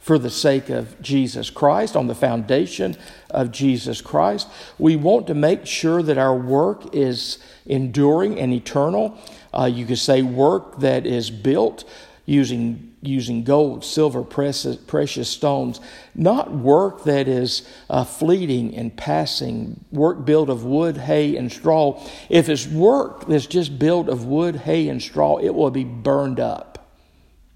for 0.00 0.18
the 0.18 0.28
sake 0.28 0.70
of 0.70 1.00
Jesus 1.00 1.50
Christ, 1.50 1.94
on 1.94 2.08
the 2.08 2.16
foundation 2.16 2.96
of 3.30 3.52
Jesus 3.52 4.00
Christ. 4.00 4.48
We 4.76 4.96
want 4.96 5.28
to 5.28 5.34
make 5.34 5.66
sure 5.66 6.02
that 6.02 6.18
our 6.18 6.36
work 6.36 6.92
is 6.92 7.38
enduring 7.64 8.40
and 8.40 8.52
eternal. 8.52 9.16
Uh, 9.54 9.66
you 9.66 9.86
could 9.86 9.98
say 9.98 10.22
work 10.22 10.80
that 10.80 11.06
is 11.06 11.30
built 11.30 11.84
using 12.32 12.92
using 13.02 13.42
gold, 13.42 13.84
silver, 13.84 14.22
precious, 14.22 14.76
precious 14.76 15.28
stones, 15.28 15.80
not 16.14 16.52
work 16.52 17.02
that 17.02 17.26
is 17.26 17.68
uh, 17.90 18.04
fleeting 18.04 18.76
and 18.76 18.96
passing, 18.96 19.84
work 19.90 20.24
built 20.24 20.48
of 20.48 20.64
wood, 20.64 20.96
hay, 20.96 21.36
and 21.36 21.50
straw. 21.50 22.00
If 22.30 22.48
it's 22.48 22.66
work 22.66 23.26
that's 23.26 23.46
just 23.46 23.76
built 23.76 24.08
of 24.08 24.24
wood, 24.24 24.54
hay, 24.54 24.88
and 24.88 25.02
straw, 25.02 25.38
it 25.38 25.50
will 25.50 25.72
be 25.72 25.84
burned 25.84 26.38
up, 26.38 26.88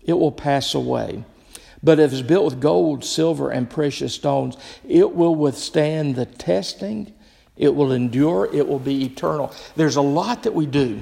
it 0.02 0.14
will 0.14 0.32
pass 0.32 0.74
away. 0.74 1.24
But 1.80 2.00
if 2.00 2.12
it's 2.12 2.22
built 2.22 2.44
with 2.44 2.60
gold, 2.60 3.04
silver, 3.04 3.50
and 3.50 3.70
precious 3.70 4.14
stones, 4.14 4.56
it 4.88 5.14
will 5.14 5.36
withstand 5.36 6.16
the 6.16 6.26
testing, 6.26 7.14
it 7.56 7.72
will 7.76 7.92
endure, 7.92 8.52
it 8.52 8.66
will 8.66 8.80
be 8.80 9.04
eternal. 9.04 9.54
There's 9.76 9.96
a 9.96 10.02
lot 10.02 10.42
that 10.42 10.54
we 10.54 10.66
do 10.66 11.00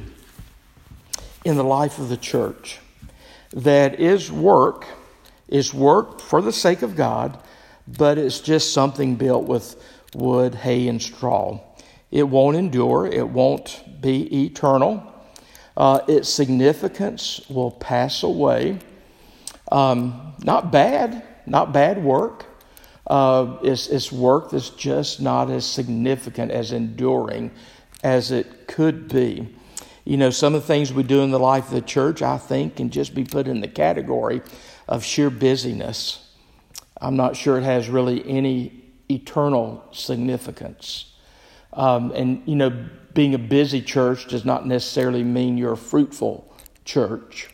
in 1.46 1.56
the 1.56 1.64
life 1.64 1.98
of 1.98 2.10
the 2.10 2.18
church 2.18 2.80
that 3.54 4.00
is 4.00 4.30
work, 4.30 4.86
is 5.48 5.72
work 5.72 6.20
for 6.20 6.42
the 6.42 6.52
sake 6.52 6.82
of 6.82 6.96
God, 6.96 7.38
but 7.86 8.18
it's 8.18 8.40
just 8.40 8.72
something 8.72 9.14
built 9.14 9.44
with 9.46 9.82
wood, 10.14 10.54
hay, 10.54 10.88
and 10.88 11.00
straw. 11.00 11.60
It 12.10 12.24
won't 12.24 12.56
endure, 12.56 13.06
it 13.06 13.28
won't 13.28 13.82
be 14.00 14.44
eternal. 14.44 15.12
Uh, 15.76 16.00
its 16.06 16.28
significance 16.28 17.40
will 17.48 17.70
pass 17.70 18.22
away. 18.22 18.78
Um, 19.72 20.34
not 20.42 20.70
bad, 20.70 21.24
not 21.46 21.72
bad 21.72 22.02
work. 22.02 22.46
Uh, 23.06 23.58
it's, 23.62 23.88
it's 23.88 24.10
work 24.10 24.50
that's 24.50 24.70
just 24.70 25.20
not 25.20 25.50
as 25.50 25.66
significant, 25.66 26.50
as 26.50 26.72
enduring 26.72 27.50
as 28.02 28.30
it 28.30 28.66
could 28.66 29.08
be. 29.08 29.48
You 30.04 30.18
know, 30.18 30.30
some 30.30 30.54
of 30.54 30.62
the 30.62 30.66
things 30.66 30.92
we 30.92 31.02
do 31.02 31.22
in 31.22 31.30
the 31.30 31.38
life 31.38 31.68
of 31.68 31.74
the 31.74 31.80
church, 31.80 32.20
I 32.20 32.36
think, 32.36 32.76
can 32.76 32.90
just 32.90 33.14
be 33.14 33.24
put 33.24 33.48
in 33.48 33.60
the 33.60 33.68
category 33.68 34.42
of 34.86 35.02
sheer 35.02 35.30
busyness. 35.30 36.20
I'm 37.00 37.16
not 37.16 37.36
sure 37.36 37.58
it 37.58 37.64
has 37.64 37.88
really 37.88 38.26
any 38.28 38.84
eternal 39.10 39.84
significance. 39.92 41.12
Um, 41.72 42.12
and, 42.12 42.42
you 42.46 42.56
know, 42.56 42.86
being 43.14 43.34
a 43.34 43.38
busy 43.38 43.80
church 43.80 44.26
does 44.28 44.44
not 44.44 44.66
necessarily 44.66 45.22
mean 45.22 45.56
you're 45.56 45.72
a 45.72 45.76
fruitful 45.76 46.52
church. 46.84 47.48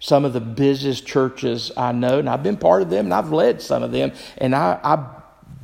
Some 0.00 0.24
of 0.24 0.32
the 0.32 0.40
busiest 0.40 1.06
churches 1.06 1.72
I 1.76 1.92
know, 1.92 2.20
and 2.20 2.28
I've 2.28 2.42
been 2.42 2.56
part 2.56 2.82
of 2.82 2.90
them, 2.90 3.06
and 3.06 3.14
I've 3.14 3.32
led 3.32 3.60
some 3.60 3.82
of 3.82 3.90
them, 3.90 4.12
and 4.36 4.54
I, 4.54 4.78
I 4.84 5.04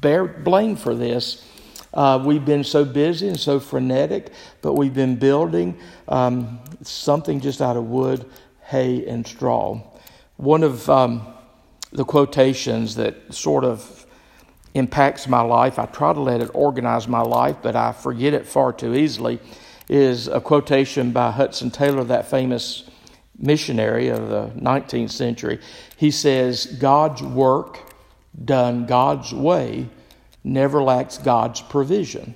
bear 0.01 0.25
blame 0.25 0.75
for 0.75 0.95
this. 0.95 1.49
Uh, 1.95 2.21
we've 2.25 2.45
been 2.45 2.65
so 2.65 2.85
busy 2.85 3.29
and 3.29 3.39
so 3.39 3.61
frenetic, 3.61 4.33
but 4.63 4.75
we've 4.75 4.95
been 4.95 5.15
building 5.15 5.79
um, 6.09 6.59
something 6.83 7.41
just 7.41 7.63
out 7.63 7.77
of 7.77 7.85
wood, 7.85 8.29
hay, 8.65 9.07
and 9.07 9.25
straw. 9.25 9.81
One 10.37 10.65
of 10.65 10.91
um, 10.91 11.25
the 11.93 12.05
quotations 12.05 12.97
that 12.97 13.33
sort 13.33 13.65
of 13.65 14.07
impacts 14.75 15.29
my 15.29 15.41
life, 15.41 15.79
I 15.79 15.87
try 15.87 16.13
to 16.13 16.21
let 16.21 16.41
it 16.41 16.51
organize 16.53 17.07
my 17.07 17.21
life, 17.21 17.59
but 17.63 17.77
I 17.77 17.93
forget 17.93 18.35
it 18.35 18.45
far 18.45 18.73
too 18.73 18.97
easily, 18.97 19.39
is 19.89 20.27
a 20.27 20.41
quotation 20.41 21.13
by 21.13 21.31
Hudson 21.31 21.71
Taylor, 21.71 22.03
that 22.05 22.29
famous 22.29 22.91
missionary 23.39 24.09
of 24.09 24.29
the 24.29 24.51
19th 24.57 25.11
century. 25.11 25.61
He 25.97 26.11
says, 26.11 26.67
God's 26.67 27.23
work 27.23 27.79
done 28.45 28.87
God's 28.87 29.33
way 29.33 29.89
never 30.45 30.83
lacks 30.83 31.19
God's 31.19 31.63
provision. 31.63 32.35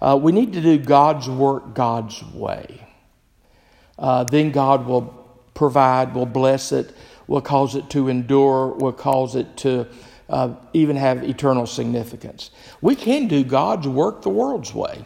Uh, 0.00 0.18
we 0.20 0.32
need 0.32 0.52
to 0.52 0.60
do 0.60 0.78
God's 0.78 1.28
work 1.28 1.74
God's 1.74 2.22
way. 2.34 2.86
Uh, 3.96 4.24
then 4.24 4.50
God 4.50 4.84
will 4.84 5.02
provide, 5.54 6.12
will 6.14 6.26
bless 6.26 6.72
it, 6.72 6.92
will 7.28 7.40
cause 7.40 7.76
it 7.76 7.88
to 7.90 8.08
endure, 8.08 8.68
will 8.68 8.92
cause 8.92 9.36
it 9.36 9.56
to 9.58 9.86
uh, 10.28 10.54
even 10.72 10.96
have 10.96 11.22
eternal 11.22 11.66
significance. 11.66 12.50
We 12.80 12.96
can 12.96 13.28
do 13.28 13.44
God's 13.44 13.86
work 13.86 14.22
the 14.22 14.30
world's 14.30 14.74
way. 14.74 15.04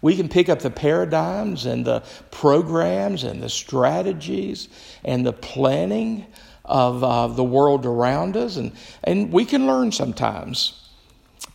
We 0.00 0.16
can 0.16 0.28
pick 0.28 0.48
up 0.48 0.58
the 0.58 0.70
paradigms 0.70 1.64
and 1.66 1.84
the 1.84 2.02
programs 2.32 3.22
and 3.22 3.40
the 3.40 3.48
strategies 3.48 4.68
and 5.04 5.24
the 5.24 5.32
planning 5.32 6.26
of 6.64 7.04
uh, 7.04 7.28
the 7.28 7.44
world 7.44 7.86
around 7.86 8.36
us, 8.36 8.56
and, 8.56 8.72
and 9.04 9.32
we 9.32 9.44
can 9.44 9.66
learn 9.66 9.92
sometimes 9.92 10.81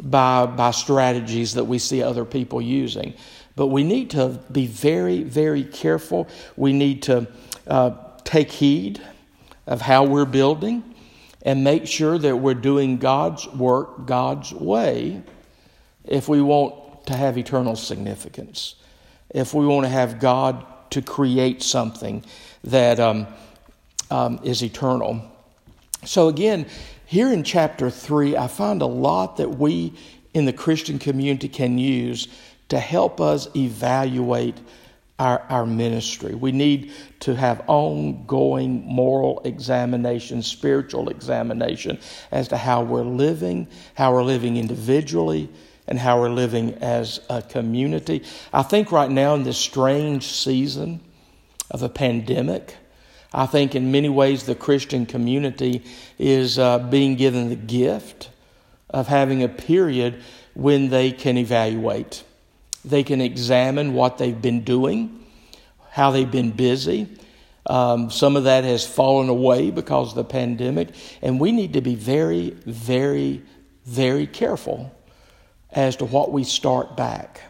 by, 0.02 0.46
by 0.46 0.72
strategies 0.72 1.54
that 1.56 1.64
we 1.64 1.80
see 1.80 2.04
other 2.04 2.26
people 2.26 2.62
using. 2.62 3.14
But 3.56 3.68
we 3.68 3.84
need 3.84 4.12
to 4.12 4.40
be 4.52 4.68
very, 4.68 5.24
very 5.24 5.64
careful. 5.64 6.28
We 6.56 6.74
need 6.74 7.04
to 7.04 7.28
uh, 7.66 7.92
take 8.24 8.52
heed 8.52 9.02
of 9.66 9.82
how 9.82 10.04
we're 10.06 10.26
building 10.26 10.84
and 11.42 11.64
make 11.64 11.88
sure 11.88 12.18
that 12.18 12.36
we're 12.36 12.54
doing 12.54 12.98
God's 12.98 13.48
work 13.48 14.06
God's 14.06 14.54
way 14.54 15.24
if 16.06 16.28
we 16.28 16.42
want 16.42 17.06
to 17.08 17.16
have 17.16 17.38
eternal 17.38 17.76
significance, 17.76 18.76
if 19.30 19.54
we 19.54 19.66
want 19.66 19.86
to 19.86 19.90
have 19.90 20.20
God 20.20 20.66
to 20.92 21.02
create 21.02 21.64
something 21.64 22.24
that 22.64 23.00
um, 23.00 23.28
um, 24.10 24.40
is 24.44 24.64
eternal. 24.64 25.22
So, 26.06 26.28
again, 26.28 26.66
here 27.08 27.32
in 27.32 27.44
chapter 27.44 27.90
3, 27.90 28.36
I 28.36 28.48
find 28.48 28.82
a 28.82 28.86
lot 28.86 29.38
that 29.38 29.58
we 29.58 29.94
in 30.34 30.44
the 30.44 30.52
Christian 30.52 31.00
community 31.00 31.48
can 31.48 31.78
use 31.78 32.28
to 32.68 32.80
help 32.80 33.22
us 33.22 33.48
evaluate 33.56 34.58
our, 35.18 35.40
our 35.50 35.66
ministry. 35.66 36.36
We 36.36 36.52
need 36.52 36.92
to 37.22 37.34
have 37.34 37.64
ongoing 37.68 38.86
moral 38.86 39.42
examination, 39.46 40.44
spiritual 40.44 41.08
examination 41.08 41.98
as 42.30 42.50
to 42.50 42.58
how 42.58 42.84
we're 42.84 43.04
living, 43.04 43.70
how 43.96 44.12
we're 44.12 44.24
living 44.24 44.58
individually, 44.58 45.50
and 45.88 45.98
how 45.98 46.20
we're 46.20 46.30
living 46.30 46.74
as 46.76 47.22
a 47.30 47.42
community. 47.42 48.24
I 48.52 48.64
think 48.64 48.92
right 48.92 49.10
now 49.10 49.34
in 49.34 49.44
this 49.44 49.58
strange 49.58 50.28
season 50.28 51.00
of 51.72 51.84
a 51.84 51.90
pandemic, 51.90 52.76
I 53.34 53.46
think 53.46 53.76
in 53.76 53.92
many 53.92 54.10
ways 54.10 54.44
the 54.44 54.56
Christian 54.56 55.06
community 55.06 55.84
is 56.18 56.58
uh, 56.58 56.80
being 56.80 57.16
given 57.16 57.50
the 57.50 57.56
gift 57.56 58.30
of 58.90 59.08
having 59.08 59.44
a 59.44 59.50
period 59.50 60.22
when 60.54 60.90
they 60.90 61.12
can 61.12 61.38
evaluate. 61.38 62.24
They 62.86 63.04
can 63.04 63.20
examine 63.22 63.94
what 63.94 64.18
they've 64.18 64.42
been 64.42 64.64
doing, 64.64 65.26
how 65.92 66.12
they've 66.12 66.30
been 66.30 66.52
busy. 66.52 67.08
Um, 67.66 68.10
some 68.10 68.38
of 68.38 68.46
that 68.46 68.64
has 68.64 68.88
fallen 68.88 69.28
away 69.28 69.72
because 69.72 70.10
of 70.10 70.16
the 70.16 70.24
pandemic, 70.24 70.90
and 71.22 71.40
we 71.40 71.52
need 71.52 71.74
to 71.74 71.82
be 71.82 71.96
very, 71.96 72.52
very, 72.66 73.44
very 73.86 74.26
careful 74.26 74.96
as 75.70 75.98
to 75.98 76.06
what 76.06 76.32
we 76.32 76.46
start 76.46 76.96
back. 76.96 77.42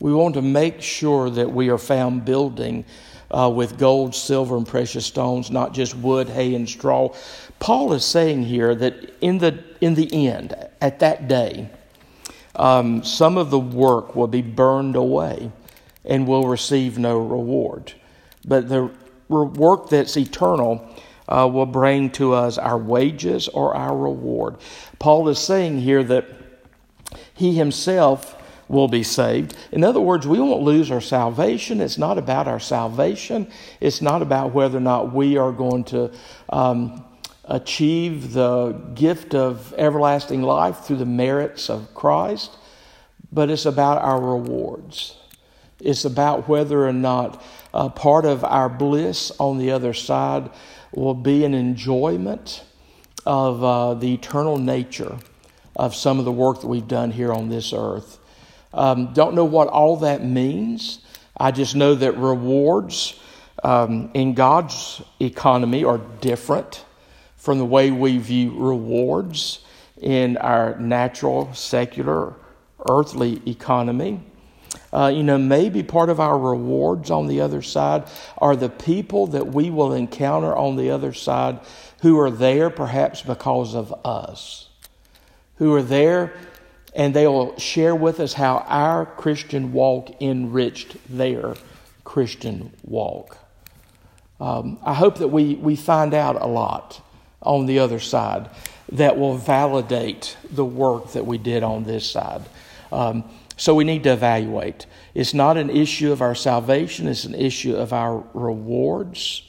We 0.00 0.12
want 0.12 0.34
to 0.34 0.42
make 0.42 0.82
sure 0.82 1.30
that 1.30 1.52
we 1.52 1.68
are 1.68 1.78
found 1.78 2.24
building 2.24 2.86
uh, 3.30 3.50
with 3.54 3.78
gold, 3.78 4.14
silver, 4.14 4.56
and 4.56 4.66
precious 4.66 5.06
stones, 5.06 5.50
not 5.50 5.72
just 5.72 5.94
wood, 5.96 6.28
hay, 6.28 6.54
and 6.54 6.68
straw. 6.68 7.14
Paul 7.58 7.92
is 7.92 8.04
saying 8.04 8.44
here 8.44 8.74
that 8.74 9.14
in 9.20 9.38
the, 9.38 9.62
in 9.80 9.94
the 9.94 10.28
end, 10.28 10.54
at 10.80 10.98
that 11.00 11.28
day, 11.28 11.70
um, 12.56 13.04
some 13.04 13.38
of 13.38 13.50
the 13.50 13.58
work 13.58 14.16
will 14.16 14.26
be 14.26 14.42
burned 14.42 14.96
away 14.96 15.50
and 16.04 16.26
will 16.26 16.48
receive 16.48 16.98
no 16.98 17.18
reward. 17.18 17.92
But 18.46 18.68
the 18.68 18.90
work 19.28 19.90
that's 19.90 20.16
eternal 20.16 20.94
uh, 21.28 21.48
will 21.50 21.66
bring 21.66 22.10
to 22.10 22.32
us 22.32 22.58
our 22.58 22.78
wages 22.78 23.48
or 23.48 23.74
our 23.76 23.96
reward. 23.96 24.56
Paul 24.98 25.28
is 25.28 25.38
saying 25.38 25.80
here 25.80 26.02
that 26.04 26.26
he 27.34 27.54
himself 27.54 28.36
will 28.70 28.88
be 28.88 29.02
saved. 29.02 29.56
In 29.72 29.82
other 29.82 30.00
words, 30.00 30.26
we 30.26 30.38
won't 30.38 30.62
lose 30.62 30.90
our 30.90 31.00
salvation. 31.00 31.80
It's 31.80 31.98
not 31.98 32.18
about 32.18 32.46
our 32.48 32.60
salvation, 32.60 33.50
it's 33.80 34.00
not 34.00 34.22
about 34.22 34.54
whether 34.54 34.78
or 34.78 34.82
not 34.82 35.12
we 35.12 35.36
are 35.36 35.52
going 35.52 35.84
to. 35.84 36.12
Um, 36.48 37.04
achieve 37.50 38.32
the 38.32 38.70
gift 38.94 39.34
of 39.34 39.74
everlasting 39.76 40.40
life 40.40 40.84
through 40.84 40.96
the 40.96 41.04
merits 41.04 41.68
of 41.68 41.92
Christ, 41.94 42.56
but 43.32 43.50
it's 43.50 43.66
about 43.66 44.00
our 44.02 44.20
rewards. 44.20 45.16
It's 45.80 46.04
about 46.04 46.48
whether 46.48 46.86
or 46.86 46.92
not 46.92 47.42
uh, 47.74 47.88
part 47.88 48.24
of 48.24 48.44
our 48.44 48.68
bliss 48.68 49.32
on 49.40 49.58
the 49.58 49.72
other 49.72 49.92
side 49.94 50.48
will 50.92 51.14
be 51.14 51.44
an 51.44 51.54
enjoyment 51.54 52.62
of 53.26 53.64
uh, 53.64 53.94
the 53.94 54.14
eternal 54.14 54.56
nature 54.56 55.18
of 55.74 55.96
some 55.96 56.20
of 56.20 56.24
the 56.24 56.32
work 56.32 56.60
that 56.60 56.68
we've 56.68 56.88
done 56.88 57.10
here 57.10 57.32
on 57.32 57.48
this 57.48 57.72
earth. 57.72 58.19
Um, 58.72 59.12
don't 59.12 59.34
know 59.34 59.44
what 59.44 59.68
all 59.68 59.96
that 59.98 60.24
means. 60.24 61.00
I 61.36 61.50
just 61.50 61.74
know 61.74 61.94
that 61.94 62.16
rewards 62.16 63.18
um, 63.62 64.10
in 64.14 64.34
God's 64.34 65.02
economy 65.20 65.84
are 65.84 65.98
different 66.20 66.84
from 67.36 67.58
the 67.58 67.64
way 67.64 67.90
we 67.90 68.18
view 68.18 68.52
rewards 68.56 69.60
in 70.00 70.36
our 70.36 70.78
natural, 70.78 71.52
secular, 71.54 72.34
earthly 72.88 73.40
economy. 73.46 74.20
Uh, 74.92 75.12
you 75.14 75.22
know, 75.22 75.38
maybe 75.38 75.82
part 75.82 76.10
of 76.10 76.20
our 76.20 76.38
rewards 76.38 77.10
on 77.10 77.26
the 77.26 77.40
other 77.40 77.62
side 77.62 78.04
are 78.38 78.56
the 78.56 78.68
people 78.68 79.28
that 79.28 79.46
we 79.46 79.70
will 79.70 79.92
encounter 79.92 80.54
on 80.54 80.76
the 80.76 80.90
other 80.90 81.12
side 81.12 81.60
who 82.02 82.18
are 82.18 82.30
there 82.30 82.70
perhaps 82.70 83.22
because 83.22 83.74
of 83.74 83.94
us, 84.04 84.68
who 85.56 85.74
are 85.74 85.82
there 85.82 86.32
and 86.94 87.14
they 87.14 87.26
will 87.26 87.58
share 87.58 87.94
with 87.94 88.20
us 88.20 88.34
how 88.34 88.64
our 88.68 89.06
Christian 89.06 89.72
walk 89.72 90.20
enriched 90.20 90.96
their 91.08 91.54
Christian 92.04 92.72
walk. 92.82 93.38
Um, 94.40 94.78
I 94.82 94.94
hope 94.94 95.18
that 95.18 95.28
we, 95.28 95.54
we 95.54 95.76
find 95.76 96.14
out 96.14 96.40
a 96.40 96.46
lot 96.46 97.00
on 97.42 97.66
the 97.66 97.78
other 97.78 98.00
side 98.00 98.50
that 98.92 99.16
will 99.18 99.36
validate 99.36 100.36
the 100.50 100.64
work 100.64 101.12
that 101.12 101.26
we 101.26 101.38
did 101.38 101.62
on 101.62 101.84
this 101.84 102.10
side. 102.10 102.42
Um, 102.90 103.24
So 103.56 103.74
we 103.74 103.84
need 103.84 104.04
to 104.04 104.12
evaluate. 104.12 104.86
It's 105.14 105.34
not 105.34 105.58
an 105.58 105.68
issue 105.68 106.12
of 106.12 106.22
our 106.22 106.34
salvation, 106.34 107.06
it's 107.06 107.24
an 107.26 107.34
issue 107.34 107.76
of 107.76 107.92
our 107.92 108.24
rewards. 108.32 109.42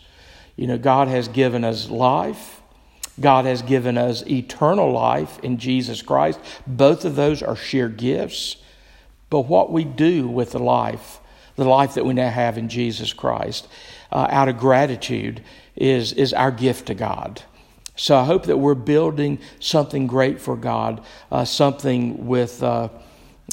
You 0.57 0.67
know, 0.67 0.77
God 0.77 1.07
has 1.07 1.29
given 1.29 1.63
us 1.63 1.89
life. 1.89 2.60
God 3.19 3.45
has 3.45 3.61
given 3.61 3.97
us 3.97 4.25
eternal 4.27 4.91
life 4.91 5.39
in 5.39 5.57
Jesus 5.57 6.01
Christ. 6.01 6.39
Both 6.65 7.05
of 7.05 7.15
those 7.15 7.43
are 7.43 7.55
sheer 7.55 7.89
gifts. 7.89 8.57
But 9.29 9.41
what 9.41 9.71
we 9.71 9.83
do 9.83 10.27
with 10.27 10.51
the 10.51 10.59
life, 10.59 11.19
the 11.55 11.65
life 11.65 11.93
that 11.95 12.05
we 12.05 12.13
now 12.13 12.29
have 12.29 12.57
in 12.57 12.69
Jesus 12.69 13.13
Christ, 13.13 13.67
uh, 14.11 14.27
out 14.29 14.49
of 14.49 14.57
gratitude, 14.57 15.43
is, 15.75 16.13
is 16.13 16.33
our 16.33 16.51
gift 16.51 16.87
to 16.87 16.93
God. 16.93 17.41
So 17.95 18.17
I 18.17 18.25
hope 18.25 18.45
that 18.45 18.57
we're 18.57 18.75
building 18.75 19.39
something 19.59 20.07
great 20.07 20.39
for 20.41 20.55
God, 20.55 21.03
uh, 21.31 21.45
something 21.45 22.27
with 22.27 22.63
uh, 22.63 22.89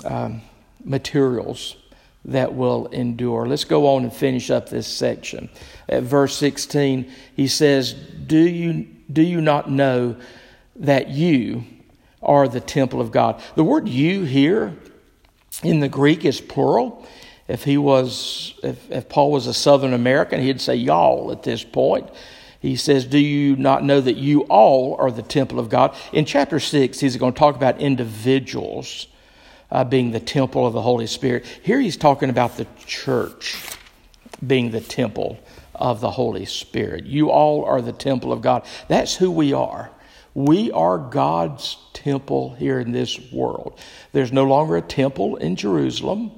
um, 0.04 0.42
materials 0.84 1.76
that 2.28 2.54
will 2.54 2.86
endure. 2.88 3.46
Let's 3.46 3.64
go 3.64 3.94
on 3.94 4.04
and 4.04 4.12
finish 4.12 4.50
up 4.50 4.68
this 4.68 4.86
section. 4.86 5.48
At 5.88 6.02
verse 6.02 6.36
16, 6.36 7.10
he 7.34 7.48
says, 7.48 7.94
Do 7.94 8.38
you, 8.38 8.86
do 9.10 9.22
you 9.22 9.40
not 9.40 9.70
know 9.70 10.16
that 10.76 11.08
you 11.08 11.64
are 12.22 12.46
the 12.46 12.60
temple 12.60 13.00
of 13.00 13.10
God? 13.10 13.42
The 13.54 13.64
word 13.64 13.88
you 13.88 14.24
here 14.24 14.76
in 15.62 15.80
the 15.80 15.88
Greek 15.88 16.24
is 16.26 16.40
plural. 16.40 17.06
If 17.48 17.64
he 17.64 17.78
was, 17.78 18.54
if, 18.62 18.90
if 18.90 19.08
Paul 19.08 19.32
was 19.32 19.46
a 19.46 19.54
Southern 19.54 19.94
American, 19.94 20.42
he'd 20.42 20.60
say 20.60 20.76
y'all 20.76 21.32
at 21.32 21.44
this 21.44 21.64
point. 21.64 22.10
He 22.60 22.76
says, 22.76 23.06
Do 23.06 23.18
you 23.18 23.56
not 23.56 23.84
know 23.84 24.02
that 24.02 24.16
you 24.16 24.42
all 24.42 24.96
are 24.96 25.10
the 25.10 25.22
temple 25.22 25.58
of 25.58 25.70
God? 25.70 25.96
In 26.12 26.26
chapter 26.26 26.60
6, 26.60 27.00
he's 27.00 27.16
going 27.16 27.32
to 27.32 27.38
talk 27.38 27.56
about 27.56 27.80
individuals 27.80 29.06
uh, 29.70 29.84
being 29.84 30.10
the 30.10 30.20
temple 30.20 30.66
of 30.66 30.72
the 30.72 30.82
Holy 30.82 31.06
Spirit. 31.06 31.44
Here 31.62 31.80
he's 31.80 31.96
talking 31.96 32.30
about 32.30 32.56
the 32.56 32.66
church 32.86 33.56
being 34.46 34.70
the 34.70 34.80
temple 34.80 35.38
of 35.74 36.00
the 36.00 36.10
Holy 36.10 36.44
Spirit. 36.44 37.06
You 37.06 37.30
all 37.30 37.64
are 37.64 37.82
the 37.82 37.92
temple 37.92 38.32
of 38.32 38.42
God. 38.42 38.64
That's 38.88 39.16
who 39.16 39.30
we 39.30 39.52
are. 39.52 39.90
We 40.34 40.70
are 40.72 40.98
God's 40.98 41.76
temple 41.92 42.54
here 42.54 42.78
in 42.78 42.92
this 42.92 43.18
world. 43.32 43.78
There's 44.12 44.32
no 44.32 44.44
longer 44.44 44.76
a 44.76 44.82
temple 44.82 45.36
in 45.36 45.56
Jerusalem. 45.56 46.30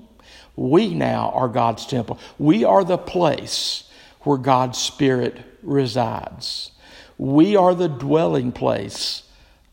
We 0.56 0.94
now 0.94 1.30
are 1.34 1.48
God's 1.48 1.86
temple. 1.86 2.18
We 2.38 2.64
are 2.64 2.84
the 2.84 2.98
place 2.98 3.84
where 4.20 4.38
God's 4.38 4.78
Spirit 4.78 5.38
resides. 5.62 6.70
We 7.18 7.56
are 7.56 7.74
the 7.74 7.88
dwelling 7.88 8.52
place 8.52 9.22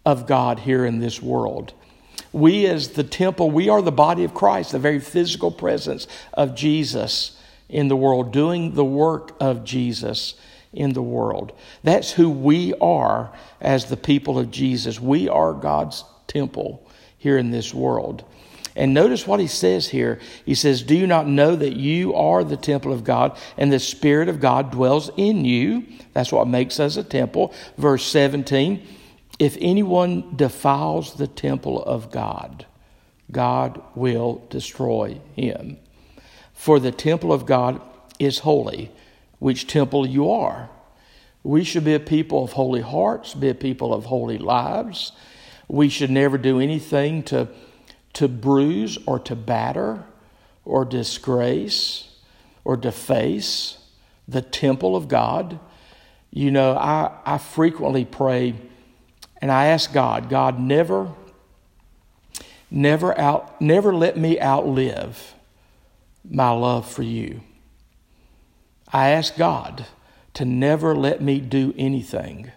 of 0.06 0.28
God 0.28 0.60
here 0.60 0.86
in 0.86 1.00
this 1.00 1.22
world. 1.22 1.74
We, 2.38 2.68
as 2.68 2.90
the 2.90 3.04
temple, 3.04 3.52
we 3.52 3.70
are 3.70 3.82
the 3.82 3.92
body 3.92 4.24
of 4.24 4.34
Christ, 4.34 4.72
the 4.72 4.80
very 4.80 5.00
physical 5.00 5.52
presence 5.52 6.08
of 6.34 6.56
Jesus 6.56 7.38
in 7.70 7.88
the 7.88 7.96
world, 7.96 8.32
doing 8.32 8.76
the 8.76 8.86
work 8.86 9.36
of 9.40 9.64
Jesus 9.64 10.36
in 10.74 10.94
the 10.94 11.02
world. 11.02 11.52
That's 11.84 12.12
who 12.12 12.30
we 12.30 12.74
are 12.76 13.34
as 13.60 13.86
the 13.86 13.98
people 13.98 14.38
of 14.38 14.52
Jesus. 14.52 15.00
We 15.00 15.28
are 15.28 15.54
God's 15.54 16.04
temple 16.28 16.88
here 17.18 17.38
in 17.38 17.52
this 17.52 17.74
world. 17.74 18.24
And 18.76 18.94
notice 18.94 19.26
what 19.26 19.40
he 19.40 19.48
says 19.48 19.90
here. 19.90 20.20
He 20.46 20.54
says, 20.54 20.84
Do 20.84 20.96
you 20.96 21.08
not 21.08 21.28
know 21.28 21.56
that 21.56 21.76
you 21.76 22.14
are 22.14 22.44
the 22.44 22.58
temple 22.58 22.94
of 22.94 23.04
God 23.04 23.36
and 23.58 23.74
the 23.74 23.80
Spirit 23.80 24.30
of 24.30 24.40
God 24.40 24.72
dwells 24.72 25.10
in 25.18 25.44
you? 25.44 25.84
That's 26.14 26.32
what 26.32 26.48
makes 26.48 26.80
us 26.80 26.96
a 26.96 27.04
temple. 27.04 27.54
Verse 27.78 28.06
17 28.06 28.88
If 29.40 29.58
anyone 29.62 30.36
defiles 30.36 31.16
the 31.16 31.28
temple 31.28 31.84
of 31.84 32.12
God, 32.12 32.66
God 33.32 33.82
will 33.96 34.46
destroy 34.50 35.20
him. 35.36 35.78
For 36.54 36.80
the 36.80 36.92
temple 36.92 37.32
of 37.32 37.46
God 37.46 37.82
is 38.20 38.40
holy, 38.40 38.92
which 39.40 39.68
temple 39.68 40.08
you 40.08 40.32
are. 40.32 40.70
We 41.44 41.64
should 41.64 41.86
be 41.86 41.94
a 41.94 42.00
people 42.00 42.44
of 42.44 42.54
holy 42.54 42.82
hearts, 42.82 43.34
be 43.34 43.50
a 43.50 43.56
people 43.56 43.94
of 43.94 44.06
holy 44.06 44.38
lives. 44.38 45.12
We 45.68 45.90
should 45.90 46.10
never 46.10 46.38
do 46.38 46.60
anything 46.60 47.24
to 47.24 47.48
to 48.18 48.28
bruise 48.28 48.98
or 49.06 49.20
to 49.20 49.36
batter 49.36 50.04
or 50.66 50.84
disgrace 50.84 52.10
or 52.66 52.76
deface 52.76 53.78
the 54.28 54.42
temple 54.42 54.96
of 54.96 55.08
God. 55.08 55.60
You 56.32 56.50
know, 56.50 56.76
I, 56.76 57.12
I 57.26 57.38
frequently 57.38 58.06
pray 58.06 58.56
and 59.42 59.52
I 59.52 59.66
ask 59.68 59.94
God, 59.94 60.30
God, 60.30 60.60
never, 60.60 61.12
never 62.72 63.18
out, 63.18 63.62
never 63.62 63.94
let 63.94 64.18
me 64.18 64.40
outlive 64.40 65.34
my 66.30 66.50
love 66.52 66.90
for 66.90 67.04
you. 67.04 67.42
I 68.92 69.10
ask 69.10 69.36
God 69.36 69.86
to 70.34 70.46
never 70.46 70.96
let 70.96 71.22
me 71.22 71.40
do 71.40 71.74
anything 71.78 72.52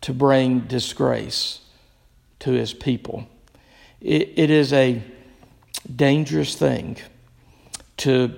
to 0.00 0.14
bring 0.14 0.60
disgrace 0.60 1.60
to 2.40 2.52
his 2.52 2.72
people. 2.72 3.26
It, 4.00 4.32
it 4.36 4.50
is 4.50 4.72
a 4.72 5.02
dangerous 5.94 6.54
thing 6.54 6.96
to, 7.98 8.34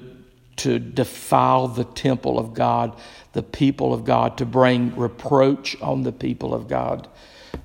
to 0.56 0.78
defile 0.78 1.68
the 1.68 1.84
temple 1.84 2.38
of 2.38 2.54
God, 2.54 2.96
the 3.32 3.42
people 3.42 3.94
of 3.94 4.04
God, 4.04 4.38
to 4.38 4.44
bring 4.44 4.96
reproach 4.96 5.80
on 5.80 6.02
the 6.02 6.12
people 6.12 6.52
of 6.52 6.68
God. 6.68 7.08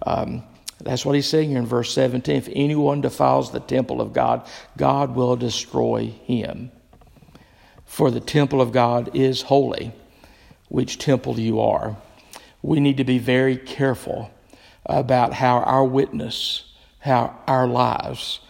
Um, 0.05 0.43
that's 0.81 1.05
what 1.05 1.15
he's 1.15 1.27
saying 1.27 1.49
here 1.49 1.59
in 1.59 1.65
verse 1.65 1.93
17. 1.93 2.35
If 2.35 2.49
anyone 2.51 3.01
defiles 3.01 3.51
the 3.51 3.59
temple 3.59 3.99
of 4.01 4.13
God, 4.13 4.47
God 4.77 5.15
will 5.15 5.35
destroy 5.35 6.07
him. 6.25 6.71
For 7.85 8.11
the 8.11 8.19
temple 8.19 8.61
of 8.61 8.71
God 8.71 9.15
is 9.15 9.43
holy, 9.43 9.93
which 10.69 10.97
temple 10.97 11.39
you 11.39 11.59
are. 11.59 11.97
We 12.61 12.79
need 12.79 12.97
to 12.97 13.03
be 13.03 13.17
very 13.17 13.57
careful 13.57 14.31
about 14.85 15.33
how 15.33 15.59
our 15.59 15.83
witness 15.83 16.63
how 16.99 17.33
our 17.47 17.67
lives 17.67 18.41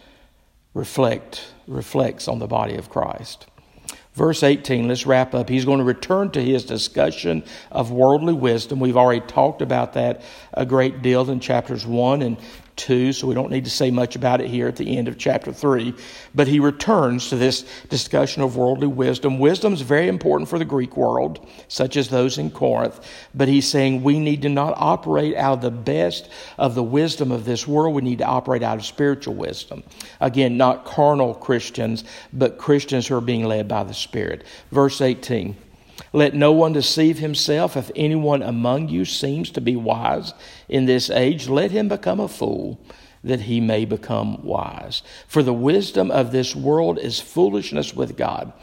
reflect 0.73 1.53
reflects 1.67 2.27
on 2.27 2.39
the 2.39 2.47
body 2.47 2.75
of 2.75 2.89
Christ. 2.89 3.45
Verse 4.17 4.41
18, 4.41 4.87
let's 4.87 5.05
wrap 5.05 5.35
up. 5.35 5.47
He's 5.47 5.63
going 5.63 5.77
to 5.77 5.83
return 5.83 6.31
to 6.31 6.43
his 6.43 6.65
discussion 6.65 7.43
of 7.71 7.91
worldly 7.91 8.33
wisdom. 8.33 8.79
We've 8.79 8.97
already 8.97 9.21
talked 9.21 9.61
about 9.61 9.93
that 9.93 10.23
a 10.55 10.65
great 10.65 11.03
deal 11.03 11.29
in 11.29 11.39
chapters 11.39 11.85
1 11.85 12.23
and 12.23 12.37
2, 12.77 13.13
so 13.13 13.27
we 13.27 13.35
don't 13.35 13.51
need 13.51 13.65
to 13.65 13.69
say 13.69 13.91
much 13.91 14.15
about 14.15 14.39
it 14.39 14.47
here 14.47 14.67
at 14.67 14.75
the 14.75 14.97
end 14.97 15.07
of 15.07 15.17
chapter 15.17 15.51
3. 15.51 15.93
But 16.33 16.47
he 16.47 16.59
returns 16.59 17.29
to 17.29 17.35
this 17.35 17.65
discussion 17.89 18.41
of 18.41 18.55
worldly 18.55 18.87
wisdom. 18.87 19.39
Wisdom 19.39 19.73
is 19.73 19.81
very 19.81 20.07
important 20.07 20.49
for 20.49 20.57
the 20.57 20.65
Greek 20.65 20.95
world, 20.95 21.45
such 21.67 21.97
as 21.97 22.09
those 22.09 22.37
in 22.37 22.51
Corinth. 22.51 22.99
But 23.33 23.47
he's 23.47 23.67
saying 23.67 24.03
we 24.03 24.19
need 24.19 24.43
to 24.43 24.49
not 24.49 24.73
operate 24.77 25.35
out 25.35 25.55
of 25.55 25.61
the 25.61 25.71
best 25.71 26.29
of 26.57 26.75
the 26.75 26.83
wisdom 26.83 27.31
of 27.31 27.45
this 27.45 27.67
world. 27.67 27.95
We 27.95 28.01
need 28.01 28.19
to 28.19 28.25
operate 28.25 28.63
out 28.63 28.77
of 28.77 28.85
spiritual 28.85 29.35
wisdom. 29.35 29.83
Again, 30.21 30.57
not 30.57 30.85
carnal 30.85 31.33
Christians, 31.33 32.03
but 32.31 32.57
Christians 32.57 33.07
who 33.07 33.15
are 33.15 33.21
being 33.21 33.45
led 33.45 33.67
by 33.67 33.83
the 33.83 33.93
Spirit. 33.93 34.43
Verse 34.71 35.01
18. 35.01 35.55
Let 36.13 36.33
no 36.33 36.51
one 36.51 36.73
deceive 36.73 37.19
himself. 37.19 37.75
If 37.75 37.91
anyone 37.95 38.41
among 38.41 38.89
you 38.89 39.05
seems 39.05 39.49
to 39.51 39.61
be 39.61 39.75
wise 39.75 40.33
in 40.69 40.85
this 40.85 41.09
age, 41.09 41.47
let 41.47 41.71
him 41.71 41.87
become 41.87 42.19
a 42.19 42.27
fool, 42.27 42.79
that 43.23 43.41
he 43.41 43.59
may 43.59 43.85
become 43.85 44.43
wise. 44.43 45.01
For 45.27 45.43
the 45.43 45.53
wisdom 45.53 46.11
of 46.11 46.31
this 46.31 46.55
world 46.55 46.99
is 46.99 47.19
foolishness 47.19 47.93
with 47.93 48.17
God. 48.17 48.53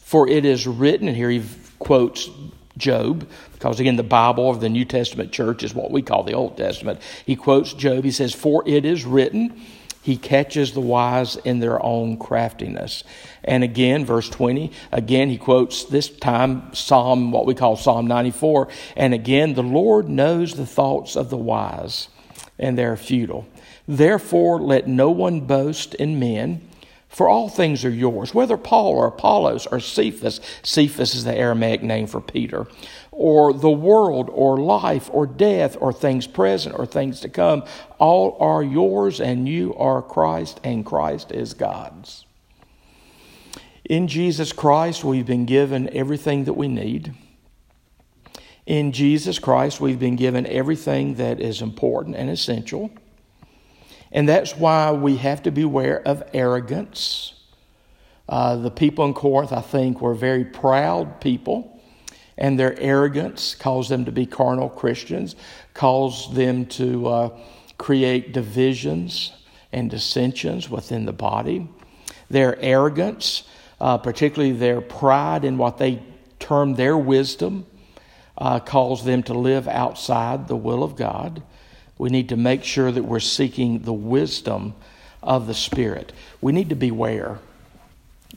For 0.00 0.28
it 0.28 0.44
is 0.44 0.66
written, 0.66 1.08
and 1.08 1.16
here 1.16 1.30
he 1.30 1.42
quotes 1.78 2.30
Job, 2.76 3.28
because 3.52 3.78
again, 3.78 3.96
the 3.96 4.02
Bible 4.02 4.50
of 4.50 4.60
the 4.60 4.68
New 4.68 4.84
Testament 4.84 5.30
church 5.30 5.62
is 5.62 5.74
what 5.74 5.92
we 5.92 6.02
call 6.02 6.24
the 6.24 6.34
Old 6.34 6.56
Testament. 6.56 7.00
He 7.24 7.36
quotes 7.36 7.72
Job. 7.72 8.04
He 8.04 8.10
says, 8.10 8.34
For 8.34 8.66
it 8.66 8.84
is 8.84 9.04
written, 9.04 9.60
he 10.02 10.16
catches 10.16 10.72
the 10.72 10.80
wise 10.80 11.36
in 11.36 11.60
their 11.60 11.82
own 11.82 12.18
craftiness. 12.18 13.04
And 13.44 13.62
again, 13.62 14.04
verse 14.06 14.28
20, 14.30 14.72
again, 14.90 15.28
he 15.28 15.36
quotes 15.36 15.84
this 15.84 16.08
time 16.08 16.74
Psalm, 16.74 17.30
what 17.30 17.46
we 17.46 17.54
call 17.54 17.76
Psalm 17.76 18.06
94. 18.06 18.68
And 18.96 19.12
again, 19.12 19.54
the 19.54 19.62
Lord 19.62 20.08
knows 20.08 20.54
the 20.54 20.66
thoughts 20.66 21.14
of 21.14 21.30
the 21.30 21.36
wise, 21.36 22.08
and 22.58 22.78
they're 22.78 22.96
futile. 22.96 23.46
Therefore, 23.86 24.60
let 24.60 24.88
no 24.88 25.10
one 25.10 25.42
boast 25.42 25.94
in 25.94 26.18
men. 26.18 26.68
For 27.08 27.28
all 27.28 27.48
things 27.48 27.84
are 27.84 27.90
yours, 27.90 28.34
whether 28.34 28.56
Paul 28.56 28.90
or 28.90 29.06
Apollos 29.06 29.66
or 29.66 29.78
Cephas, 29.78 30.40
Cephas 30.64 31.14
is 31.14 31.22
the 31.22 31.36
Aramaic 31.36 31.80
name 31.80 32.08
for 32.08 32.20
Peter, 32.20 32.66
or 33.12 33.52
the 33.52 33.70
world 33.70 34.28
or 34.32 34.56
life 34.58 35.08
or 35.12 35.24
death 35.24 35.76
or 35.80 35.92
things 35.92 36.26
present 36.26 36.76
or 36.76 36.86
things 36.86 37.20
to 37.20 37.28
come. 37.28 37.62
All 38.00 38.36
are 38.40 38.64
yours 38.64 39.20
and 39.20 39.48
you 39.48 39.76
are 39.76 40.02
Christ 40.02 40.58
and 40.64 40.84
Christ 40.84 41.30
is 41.30 41.54
God's. 41.54 42.24
In 43.88 44.08
Jesus 44.08 44.52
Christ, 44.52 45.04
we've 45.04 45.26
been 45.26 45.46
given 45.46 45.90
everything 45.90 46.44
that 46.44 46.54
we 46.54 46.68
need. 46.68 47.14
In 48.66 48.92
Jesus 48.92 49.38
Christ, 49.38 49.80
we've 49.80 49.98
been 49.98 50.16
given 50.16 50.46
everything 50.46 51.16
that 51.16 51.40
is 51.40 51.60
important 51.60 52.16
and 52.16 52.30
essential. 52.30 52.90
And 54.10 54.28
that's 54.28 54.56
why 54.56 54.92
we 54.92 55.18
have 55.18 55.42
to 55.42 55.50
beware 55.50 56.00
of 56.08 56.22
arrogance 56.32 57.34
Uh, 58.26 58.56
the 58.56 58.70
people 58.70 59.04
in 59.04 59.12
Corinth, 59.12 59.52
I 59.52 59.60
think, 59.60 60.00
were 60.00 60.14
very 60.14 60.44
proud 60.44 61.20
people, 61.20 61.78
and 62.38 62.58
their 62.58 62.74
arrogance 62.80 63.54
caused 63.54 63.90
them 63.90 64.04
to 64.06 64.12
be 64.12 64.26
carnal 64.26 64.70
Christians, 64.70 65.36
caused 65.74 66.34
them 66.34 66.64
to 66.66 67.06
uh, 67.06 67.38
create 67.76 68.32
divisions 68.32 69.32
and 69.72 69.90
dissensions 69.90 70.70
within 70.70 71.04
the 71.04 71.12
body. 71.12 71.68
Their 72.30 72.58
arrogance, 72.60 73.42
uh, 73.80 73.98
particularly 73.98 74.52
their 74.52 74.80
pride 74.80 75.44
in 75.44 75.58
what 75.58 75.78
they 75.78 76.02
term 76.38 76.74
their 76.74 76.96
wisdom, 76.96 77.66
uh, 78.36 78.58
them 78.58 79.22
to 79.22 79.34
live 79.34 79.68
outside 79.68 80.48
the 80.48 80.56
will 80.56 80.82
of 80.82 80.96
God. 80.96 81.42
We 81.98 82.10
need 82.10 82.28
to 82.30 82.36
make 82.36 82.64
sure 82.64 82.90
that 82.90 83.04
we're 83.04 83.20
seeking 83.20 83.80
the 83.80 83.92
wisdom 83.92 84.74
of 85.22 85.46
the 85.46 85.54
Spirit. 85.54 86.12
We 86.40 86.52
need 86.52 86.68
to 86.68 86.74
beware. 86.74 87.38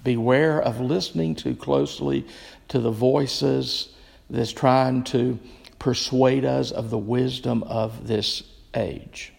Beware 0.04 0.62
of 0.62 0.80
listening 0.80 1.36
too 1.36 1.56
closely 1.56 2.26
to 2.70 2.80
the 2.80 2.92
voices 2.92 3.90
that's 4.30 4.52
trying 4.52 5.04
to 5.06 5.40
persuade 5.80 6.46
us 6.46 6.72
of 6.72 6.90
the 6.90 6.98
wisdom 6.98 7.64
of 7.64 8.08
this 8.08 8.44
age. 8.76 9.34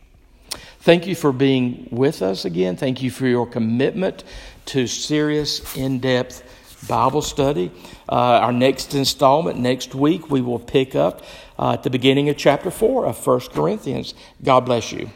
Thank 0.80 1.06
you 1.06 1.14
for 1.14 1.32
being 1.32 1.88
with 1.90 2.22
us 2.22 2.44
again. 2.44 2.76
Thank 2.76 3.02
you 3.02 3.10
for 3.10 3.26
your 3.26 3.46
commitment 3.46 4.24
to 4.66 4.86
serious, 4.86 5.76
in 5.76 5.98
depth 5.98 6.42
Bible 6.86 7.22
study. 7.22 7.72
Uh, 8.08 8.14
our 8.14 8.52
next 8.52 8.94
installment, 8.94 9.58
next 9.58 9.94
week, 9.94 10.30
we 10.30 10.40
will 10.40 10.60
pick 10.60 10.94
up 10.94 11.24
uh, 11.58 11.72
at 11.72 11.82
the 11.82 11.90
beginning 11.90 12.28
of 12.28 12.36
chapter 12.36 12.70
4 12.70 13.06
of 13.06 13.26
1 13.26 13.40
Corinthians. 13.52 14.14
God 14.42 14.60
bless 14.60 14.92
you. 14.92 15.10